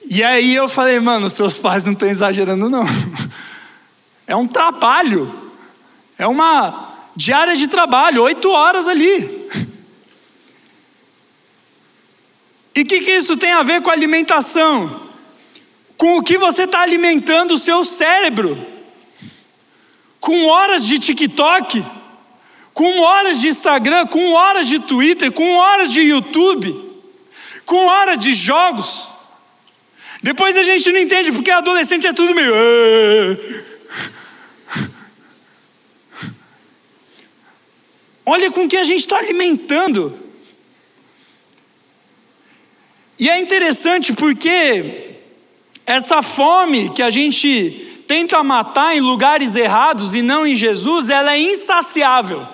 [0.06, 2.84] e aí eu falei, mano, seus pais não estão exagerando, não.
[4.28, 5.52] É um trabalho,
[6.16, 9.40] é uma diária de trabalho, oito horas ali.
[12.76, 15.10] E o que, que isso tem a ver com alimentação?
[15.98, 18.69] Com o que você está alimentando o seu cérebro
[20.20, 21.86] com horas de TikTok,
[22.74, 26.76] com horas de Instagram, com horas de Twitter, com horas de YouTube,
[27.66, 29.08] com horas de jogos.
[30.22, 32.54] Depois a gente não entende porque adolescente é tudo meio.
[38.26, 40.18] Olha com que a gente está alimentando.
[43.18, 45.16] E é interessante porque
[45.86, 51.34] essa fome que a gente tenta matar em lugares errados e não em Jesus, ela
[51.34, 52.46] é insaciável.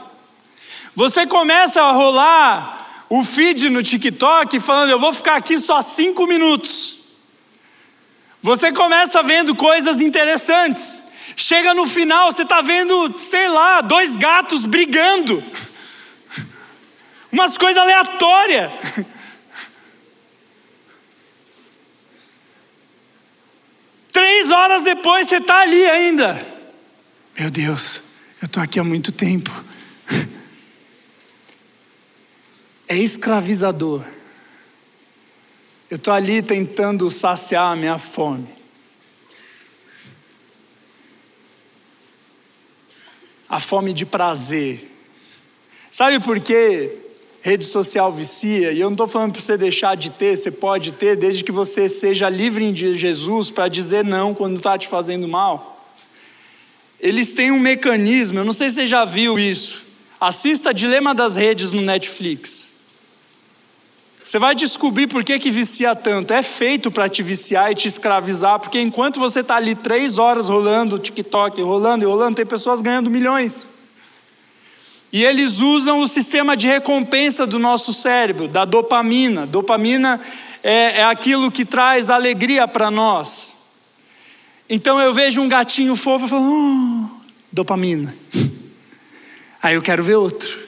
[0.94, 6.28] Você começa a rolar o feed no TikTok falando, eu vou ficar aqui só cinco
[6.28, 6.98] minutos.
[8.42, 11.04] Você começa vendo coisas interessantes.
[11.38, 15.42] Chega no final, você está vendo, sei lá, dois gatos brigando.
[17.32, 18.72] Umas coisas aleatórias.
[24.36, 26.46] Três horas depois você está ali ainda.
[27.40, 28.02] Meu Deus,
[28.42, 29.50] eu estou aqui há muito tempo.
[32.86, 34.04] É escravizador.
[35.90, 38.50] Eu estou ali tentando saciar a minha fome.
[43.48, 44.92] A fome de prazer.
[45.90, 47.05] Sabe por quê?
[47.46, 50.94] Rede social vicia, e eu não estou falando para você deixar de ter, você pode
[50.94, 55.28] ter, desde que você seja livre de Jesus para dizer não quando está te fazendo
[55.28, 55.80] mal.
[57.00, 59.84] Eles têm um mecanismo, eu não sei se você já viu isso.
[60.20, 62.70] Assista Dilema das Redes no Netflix.
[64.24, 66.34] Você vai descobrir por que, que vicia tanto.
[66.34, 70.50] É feito para te viciar e te escravizar, porque enquanto você está ali três horas
[70.50, 73.70] rolando TikTok, rolando e rolando, tem pessoas ganhando milhões.
[75.12, 79.46] E eles usam o sistema de recompensa do nosso cérebro, da dopamina.
[79.46, 80.20] Dopamina
[80.64, 83.54] é, é aquilo que traz alegria para nós.
[84.70, 88.14] Então eu vejo um gatinho fofo e falo, oh, dopamina.
[89.62, 90.60] Aí eu quero ver outro,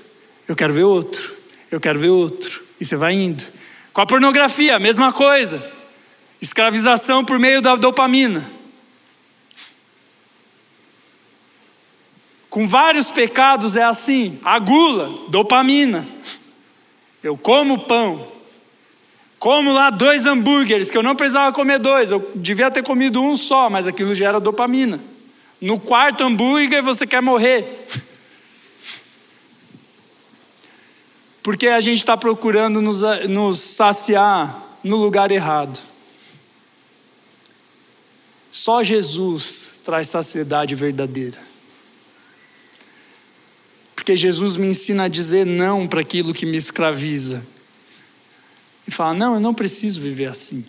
[0.47, 1.35] eu quero ver outro,
[1.71, 2.63] eu quero ver outro.
[2.79, 3.43] E você vai indo.
[3.91, 5.63] Com a pornografia, mesma coisa.
[6.41, 8.56] Escravização por meio da dopamina.
[12.57, 16.03] Com vários pecados é assim: a gula, dopamina.
[17.21, 18.31] Eu como pão,
[19.37, 23.37] como lá dois hambúrgueres, que eu não precisava comer dois, eu devia ter comido um
[23.37, 24.99] só, mas aquilo gera dopamina.
[25.61, 27.85] No quarto hambúrguer você quer morrer.
[31.43, 35.79] Porque a gente está procurando nos, nos saciar no lugar errado.
[38.49, 41.46] Só Jesus traz saciedade verdadeira.
[44.07, 47.45] Porque Jesus me ensina a dizer não para aquilo que me escraviza.
[48.87, 50.65] E fala: não, eu não preciso viver assim.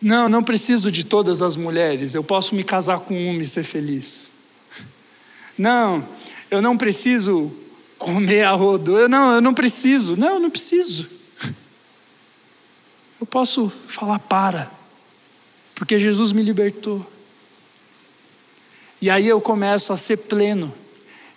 [0.00, 3.46] Não, eu não preciso de todas as mulheres, eu posso me casar com uma e
[3.46, 4.30] ser feliz.
[5.58, 6.08] Não,
[6.50, 7.52] eu não preciso
[7.98, 8.96] comer a rodo.
[8.96, 10.16] Eu não, eu não preciso.
[10.16, 11.06] Não, eu não preciso.
[13.20, 14.70] Eu posso falar para,
[15.74, 17.06] porque Jesus me libertou.
[19.02, 20.72] E aí eu começo a ser pleno.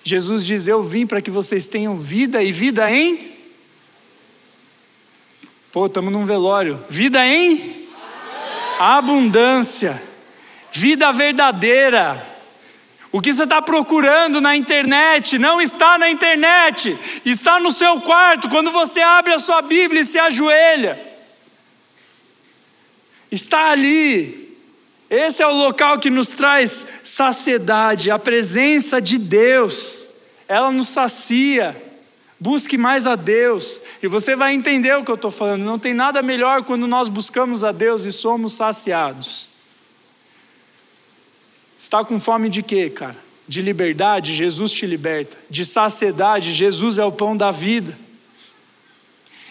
[0.03, 3.31] Jesus diz: Eu vim para que vocês tenham vida e vida em.
[5.71, 6.83] Pô, estamos num velório.
[6.89, 7.87] Vida em
[8.79, 10.01] abundância.
[10.71, 12.27] Vida verdadeira.
[13.11, 18.49] O que você está procurando na internet não está na internet, está no seu quarto,
[18.49, 20.97] quando você abre a sua Bíblia e se ajoelha.
[23.29, 24.40] Está ali.
[25.11, 30.05] Esse é o local que nos traz saciedade, a presença de Deus.
[30.47, 31.75] Ela nos sacia.
[32.39, 35.63] Busque mais a Deus, e você vai entender o que eu estou falando.
[35.63, 39.49] Não tem nada melhor quando nós buscamos a Deus e somos saciados.
[41.77, 43.17] Está com fome de quê, cara?
[43.47, 45.37] De liberdade, Jesus te liberta.
[45.51, 47.95] De saciedade, Jesus é o pão da vida.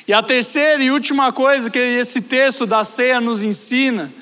[0.09, 4.13] E a terceira e última coisa que esse texto da ceia nos ensina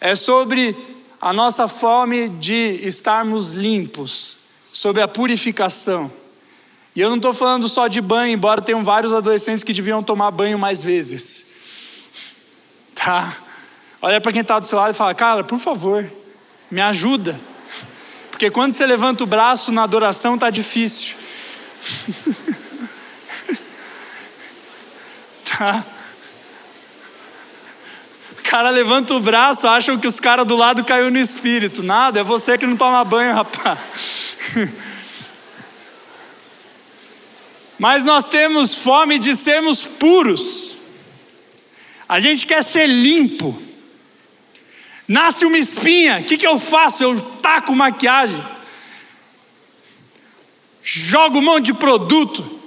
[0.00, 0.76] é sobre
[1.20, 4.38] a nossa fome de estarmos limpos,
[4.72, 6.10] sobre a purificação.
[6.94, 10.30] E eu não estou falando só de banho, embora tenham vários adolescentes que deviam tomar
[10.30, 11.54] banho mais vezes.
[12.94, 13.36] Tá?
[14.00, 16.10] Olha para quem está do seu lado e fala: Cara, por favor,
[16.70, 17.38] me ajuda.
[18.32, 21.14] Porque quando você levanta o braço na adoração, está difícil.
[25.44, 25.84] tá?
[28.48, 31.82] Cara levanta o braço, acham que os caras do lado caiu no espírito.
[31.82, 33.78] Nada, é você que não toma banho, rapaz.
[37.78, 40.76] Mas nós temos fome de sermos puros.
[42.08, 43.60] A gente quer ser limpo.
[45.08, 47.04] Nasce uma espinha, o que, que eu faço?
[47.04, 48.44] Eu taco maquiagem,
[50.82, 52.60] jogo um monte de produto,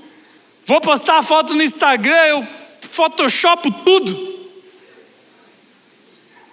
[0.65, 2.47] vou postar a foto no Instagram, eu
[2.81, 4.38] photoshopo tudo.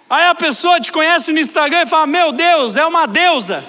[0.09, 3.63] Aí a pessoa te conhece no Instagram e fala: Meu Deus, é uma deusa.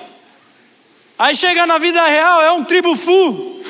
[1.19, 3.61] Aí chega na vida real, é um tribufu.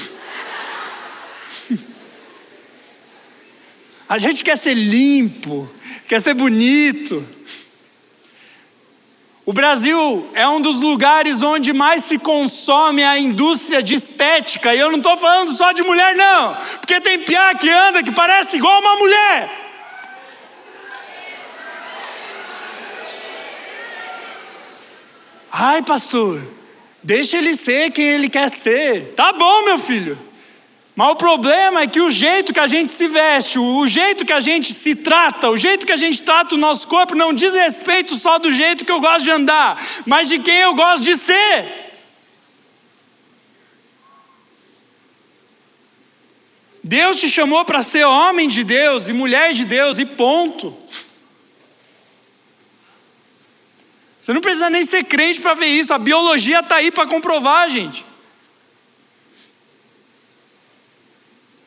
[4.07, 5.69] A gente quer ser limpo,
[6.07, 7.27] quer ser bonito.
[9.45, 14.79] O Brasil é um dos lugares onde mais se consome a indústria de estética, e
[14.79, 18.59] eu não estou falando só de mulher, não, porque tem piá que anda que parece
[18.59, 19.68] igual uma mulher.
[25.61, 26.41] Ai, pastor,
[27.03, 29.15] deixa ele ser quem ele quer ser.
[29.17, 30.17] Tá bom, meu filho.
[30.95, 34.33] Mas o problema é que o jeito que a gente se veste, o jeito que
[34.33, 37.57] a gente se trata, o jeito que a gente trata o nosso corpo não diz
[37.57, 41.17] respeito só do jeito que eu gosto de andar, mas de quem eu gosto de
[41.17, 41.89] ser.
[46.85, 50.77] Deus te chamou para ser homem de Deus e mulher de Deus, e ponto.
[54.29, 57.67] Você não precisa nem ser crente para ver isso, a biologia está aí para comprovar,
[57.71, 58.05] gente.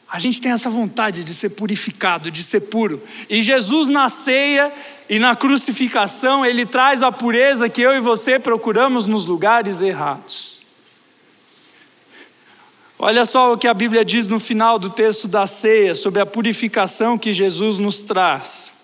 [0.07, 3.01] A gente tem essa vontade de ser purificado, de ser puro.
[3.27, 4.71] E Jesus na ceia
[5.09, 10.61] e na crucificação, ele traz a pureza que eu e você procuramos nos lugares errados.
[12.99, 16.27] Olha só o que a Bíblia diz no final do texto da ceia sobre a
[16.27, 18.80] purificação que Jesus nos traz.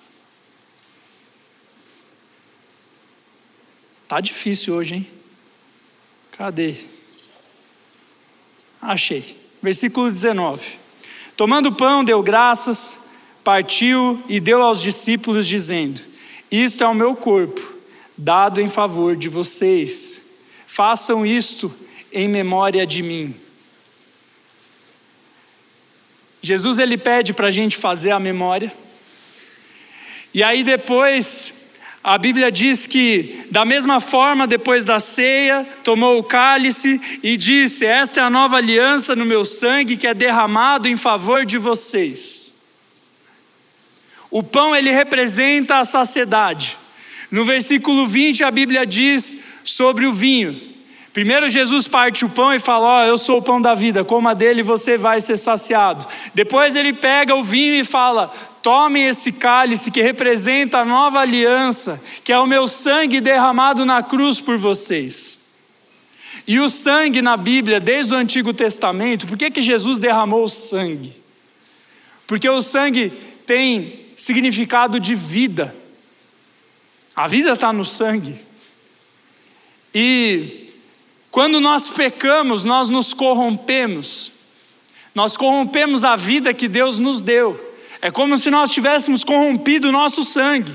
[4.08, 5.08] Tá difícil hoje, hein?
[6.32, 6.76] Cadê?
[8.82, 9.36] Achei.
[9.62, 10.78] Versículo 19.
[11.36, 13.10] Tomando o pão, deu graças,
[13.44, 16.02] partiu e deu aos discípulos, dizendo:
[16.50, 17.62] Isto é o meu corpo,
[18.18, 20.38] dado em favor de vocês.
[20.66, 21.74] Façam isto
[22.12, 23.36] em memória de mim.
[26.42, 28.72] Jesus ele pede para a gente fazer a memória.
[30.34, 31.57] E aí depois
[32.08, 37.86] a Bíblia diz que, da mesma forma, depois da ceia, tomou o cálice e disse:
[37.86, 42.54] Esta é a nova aliança no meu sangue que é derramado em favor de vocês.
[44.32, 46.78] O pão ele representa a saciedade.
[47.30, 50.58] No versículo 20 a Bíblia diz sobre o vinho.
[51.12, 54.06] Primeiro Jesus parte o pão e fala: Ó, oh, eu sou o pão da vida,
[54.06, 56.08] coma dele e você vai ser saciado.
[56.34, 58.32] Depois ele pega o vinho e fala:
[58.68, 64.04] Tomem esse cálice que representa a nova aliança, que é o meu sangue derramado na
[64.04, 65.40] cruz por vocês.
[66.46, 70.50] E o sangue na Bíblia, desde o Antigo Testamento, por que, que Jesus derramou o
[70.50, 71.16] sangue?
[72.28, 73.10] Porque o sangue
[73.46, 75.74] tem significado de vida.
[77.16, 78.36] A vida está no sangue.
[79.96, 80.74] E
[81.32, 84.34] quando nós pecamos, nós nos corrompemos.
[85.16, 87.67] Nós corrompemos a vida que Deus nos deu.
[88.02, 90.74] É como se nós tivéssemos corrompido o nosso sangue.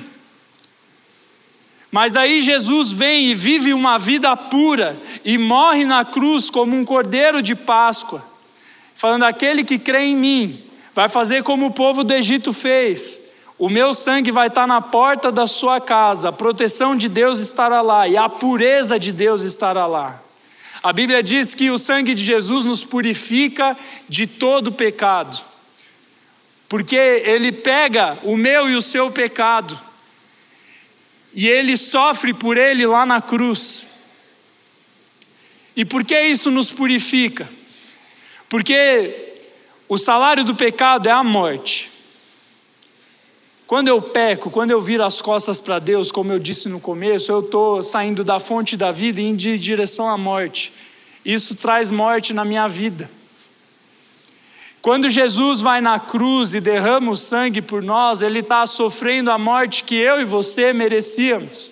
[1.91, 6.85] Mas aí Jesus vem e vive uma vida pura e morre na cruz como um
[6.85, 8.25] cordeiro de Páscoa,
[8.95, 10.64] falando: aquele que crê em mim
[10.95, 13.20] vai fazer como o povo do Egito fez.
[13.59, 17.83] O meu sangue vai estar na porta da sua casa, a proteção de Deus estará
[17.83, 20.20] lá e a pureza de Deus estará lá.
[20.83, 23.77] A Bíblia diz que o sangue de Jesus nos purifica
[24.09, 25.51] de todo pecado
[26.73, 29.79] porque ele pega o meu e o seu pecado,
[31.35, 33.85] e ele sofre por ele lá na cruz.
[35.77, 37.47] E por que isso nos purifica?
[38.49, 39.35] Porque
[39.87, 41.91] o salário do pecado é a morte.
[43.66, 47.31] Quando eu peco, quando eu viro as costas para Deus, como eu disse no começo,
[47.31, 50.73] eu estou saindo da fonte da vida e indo em direção à morte.
[51.23, 53.11] Isso traz morte na minha vida.
[54.83, 59.39] Quando Jesus vai na cruz e derrama o sangue por nós, Ele está sofrendo a
[59.39, 61.70] morte que eu e você merecíamos.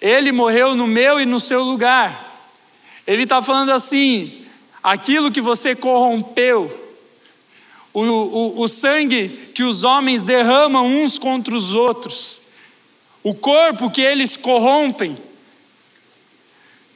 [0.00, 2.50] Ele morreu no meu e no seu lugar.
[3.06, 4.44] Ele está falando assim:
[4.82, 6.92] aquilo que você corrompeu,
[7.94, 12.40] o, o, o sangue que os homens derramam uns contra os outros,
[13.22, 15.16] o corpo que eles corrompem,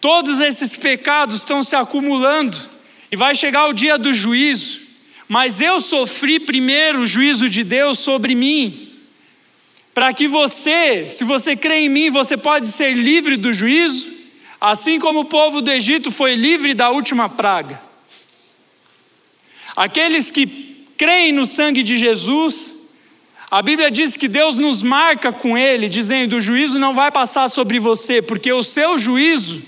[0.01, 2.61] todos esses pecados estão se acumulando
[3.13, 4.86] e vai chegar o dia do juízo.
[5.29, 8.93] Mas eu sofri primeiro o juízo de Deus sobre mim,
[9.93, 14.07] para que você, se você crê em mim, você pode ser livre do juízo,
[14.61, 17.81] assim como o povo do Egito foi livre da última praga.
[19.75, 22.77] Aqueles que creem no sangue de Jesus,
[23.51, 27.49] a Bíblia diz que Deus nos marca com Ele, dizendo: o juízo não vai passar
[27.49, 29.63] sobre você, porque o seu juízo,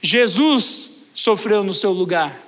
[0.00, 2.41] Jesus sofreu no seu lugar.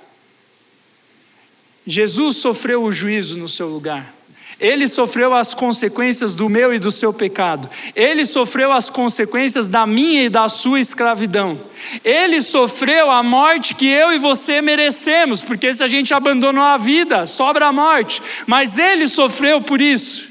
[1.85, 4.15] Jesus sofreu o juízo no seu lugar.
[4.59, 7.69] Ele sofreu as consequências do meu e do seu pecado.
[7.93, 11.59] Ele sofreu as consequências da minha e da sua escravidão.
[12.03, 16.77] Ele sofreu a morte que eu e você merecemos, porque se a gente abandonou a
[16.77, 18.21] vida, sobra a morte.
[18.47, 20.29] Mas ele sofreu por isso.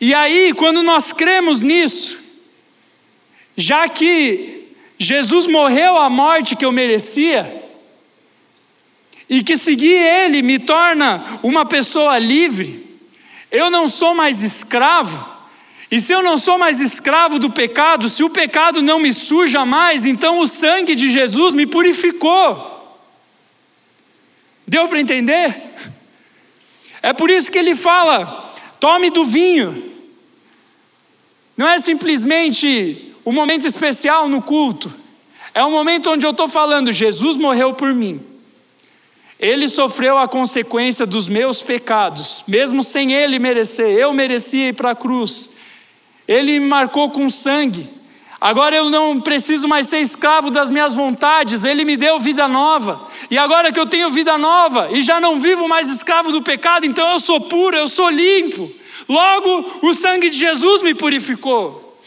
[0.00, 2.18] E aí, quando nós cremos nisso,
[3.54, 4.68] já que
[4.98, 7.59] Jesus morreu a morte que eu merecia,
[9.30, 12.84] e que seguir Ele me torna uma pessoa livre.
[13.48, 15.30] Eu não sou mais escravo,
[15.88, 19.64] e se eu não sou mais escravo do pecado, se o pecado não me suja
[19.64, 22.68] mais, então o sangue de Jesus me purificou.
[24.66, 25.62] Deu para entender?
[27.02, 29.90] É por isso que ele fala: tome do vinho.
[31.56, 34.92] Não é simplesmente um momento especial no culto,
[35.52, 38.29] é um momento onde eu estou falando: Jesus morreu por mim.
[39.40, 43.88] Ele sofreu a consequência dos meus pecados, mesmo sem ele merecer.
[43.88, 45.52] Eu merecia ir para a cruz.
[46.28, 47.88] Ele me marcou com sangue.
[48.38, 53.06] Agora eu não preciso mais ser escravo das minhas vontades, Ele me deu vida nova.
[53.30, 56.86] E agora que eu tenho vida nova e já não vivo mais escravo do pecado,
[56.86, 58.70] então eu sou puro, eu sou limpo.
[59.08, 61.98] Logo, o sangue de Jesus me purificou.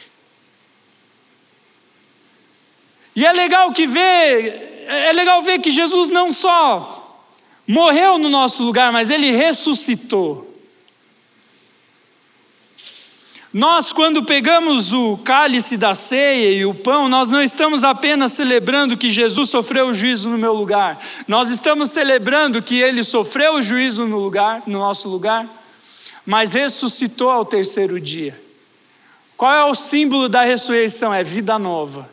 [3.16, 7.03] E é legal que ver, é legal ver que Jesus não só
[7.68, 10.54] morreu no nosso lugar, mas ele ressuscitou.
[13.54, 18.98] Nós, quando pegamos o cálice da ceia e o pão, nós não estamos apenas celebrando
[18.98, 23.62] que Jesus sofreu o juízo no meu lugar, nós estamos celebrando que ele sofreu o
[23.62, 25.48] juízo no lugar, no nosso lugar,
[26.26, 28.42] mas ressuscitou ao terceiro dia.
[29.38, 31.14] Qual é o símbolo da ressurreição?
[31.14, 32.10] É vida nova.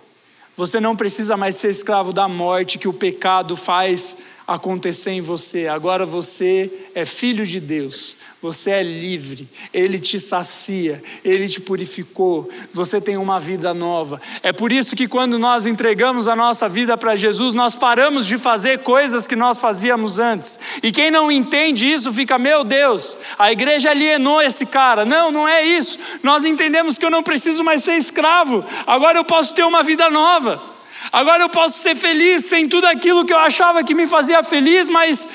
[0.57, 4.18] Você não precisa mais ser escravo da morte que o pecado faz
[4.51, 5.68] acontecer em você.
[5.68, 12.51] Agora você é filho de Deus, você é livre, Ele te sacia, Ele te purificou,
[12.72, 14.20] você tem uma vida nova.
[14.42, 18.36] É por isso que quando nós entregamos a nossa vida para Jesus, nós paramos de
[18.36, 20.59] fazer coisas que nós fazíamos antes.
[20.82, 25.05] E quem não entende isso fica, meu Deus, a igreja alienou esse cara.
[25.05, 25.96] Não, não é isso.
[26.24, 30.11] Nós entendemos que eu não preciso mais ser escravo, agora eu posso ter uma vida
[30.11, 30.70] nova.
[31.12, 34.88] Agora eu posso ser feliz sem tudo aquilo que eu achava que me fazia feliz,
[34.88, 35.28] mas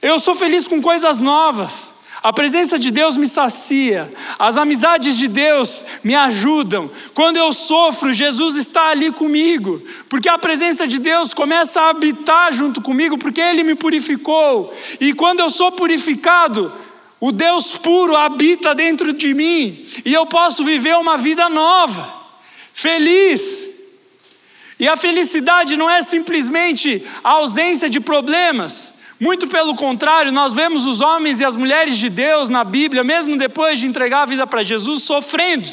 [0.00, 1.94] eu sou feliz com coisas novas.
[2.22, 6.90] A presença de Deus me sacia, as amizades de Deus me ajudam.
[7.14, 12.52] Quando eu sofro, Jesus está ali comigo, porque a presença de Deus começa a habitar
[12.52, 14.70] junto comigo, porque Ele me purificou.
[15.00, 16.70] E quando eu sou purificado,
[17.18, 22.06] o Deus puro habita dentro de mim, e eu posso viver uma vida nova,
[22.74, 23.69] feliz,
[24.80, 28.94] e a felicidade não é simplesmente a ausência de problemas.
[29.20, 33.36] Muito pelo contrário, nós vemos os homens e as mulheres de Deus na Bíblia, mesmo
[33.36, 35.68] depois de entregar a vida para Jesus, sofrendo.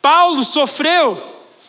[0.00, 1.20] Paulo sofreu,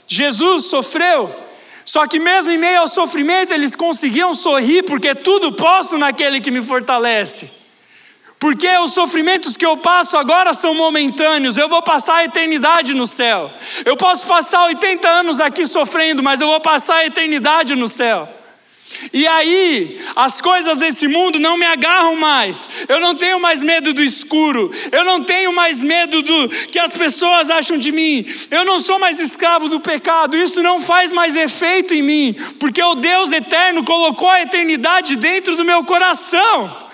[0.07, 1.35] Jesus sofreu.
[1.83, 6.51] Só que mesmo em meio ao sofrimento, eles conseguiam sorrir, porque tudo posso naquele que
[6.51, 7.49] me fortalece.
[8.39, 13.07] Porque os sofrimentos que eu passo agora são momentâneos, eu vou passar a eternidade no
[13.07, 13.51] céu.
[13.83, 18.31] Eu posso passar 80 anos aqui sofrendo, mas eu vou passar a eternidade no céu.
[19.11, 22.69] E aí, as coisas desse mundo não me agarram mais.
[22.87, 24.71] Eu não tenho mais medo do escuro.
[24.91, 28.25] Eu não tenho mais medo do que as pessoas acham de mim.
[28.49, 30.37] Eu não sou mais escravo do pecado.
[30.37, 35.55] Isso não faz mais efeito em mim, porque o Deus eterno colocou a eternidade dentro
[35.57, 36.86] do meu coração.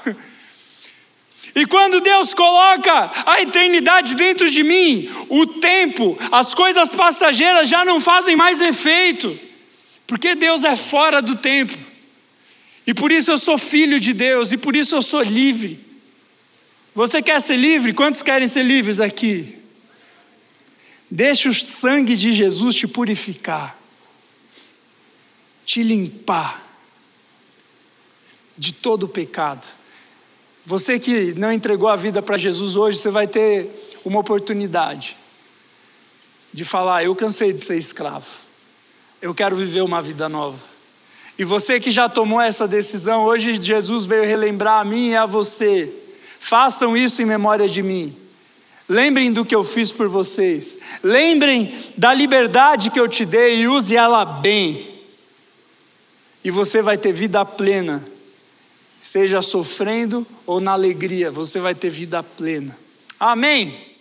[1.56, 7.86] E quando Deus coloca a eternidade dentro de mim, o tempo, as coisas passageiras já
[7.86, 9.39] não fazem mais efeito,
[10.08, 11.78] porque Deus é fora do tempo.
[12.88, 15.80] E por isso eu sou filho de Deus, e por isso eu sou livre.
[16.95, 17.93] Você quer ser livre?
[17.93, 19.58] Quantos querem ser livres aqui?
[21.10, 23.78] Deixa o sangue de Jesus te purificar,
[25.66, 26.68] te limpar
[28.58, 29.68] de todo o pecado.
[30.66, 33.70] Você que não entregou a vida para Jesus hoje, você vai ter
[34.05, 35.18] uma oportunidade
[36.53, 38.26] de falar: Eu cansei de ser escravo,
[39.22, 40.57] eu quero viver uma vida nova.
[41.38, 45.26] E você que já tomou essa decisão, hoje Jesus veio relembrar a mim e a
[45.26, 45.91] você:
[46.39, 48.16] façam isso em memória de mim.
[48.88, 50.78] Lembrem do que eu fiz por vocês.
[51.01, 54.91] Lembrem da liberdade que eu te dei e use ela bem.
[56.43, 58.12] E você vai ter vida plena
[59.04, 62.78] seja sofrendo ou na alegria, você vai ter vida plena.
[63.20, 63.93] Amém?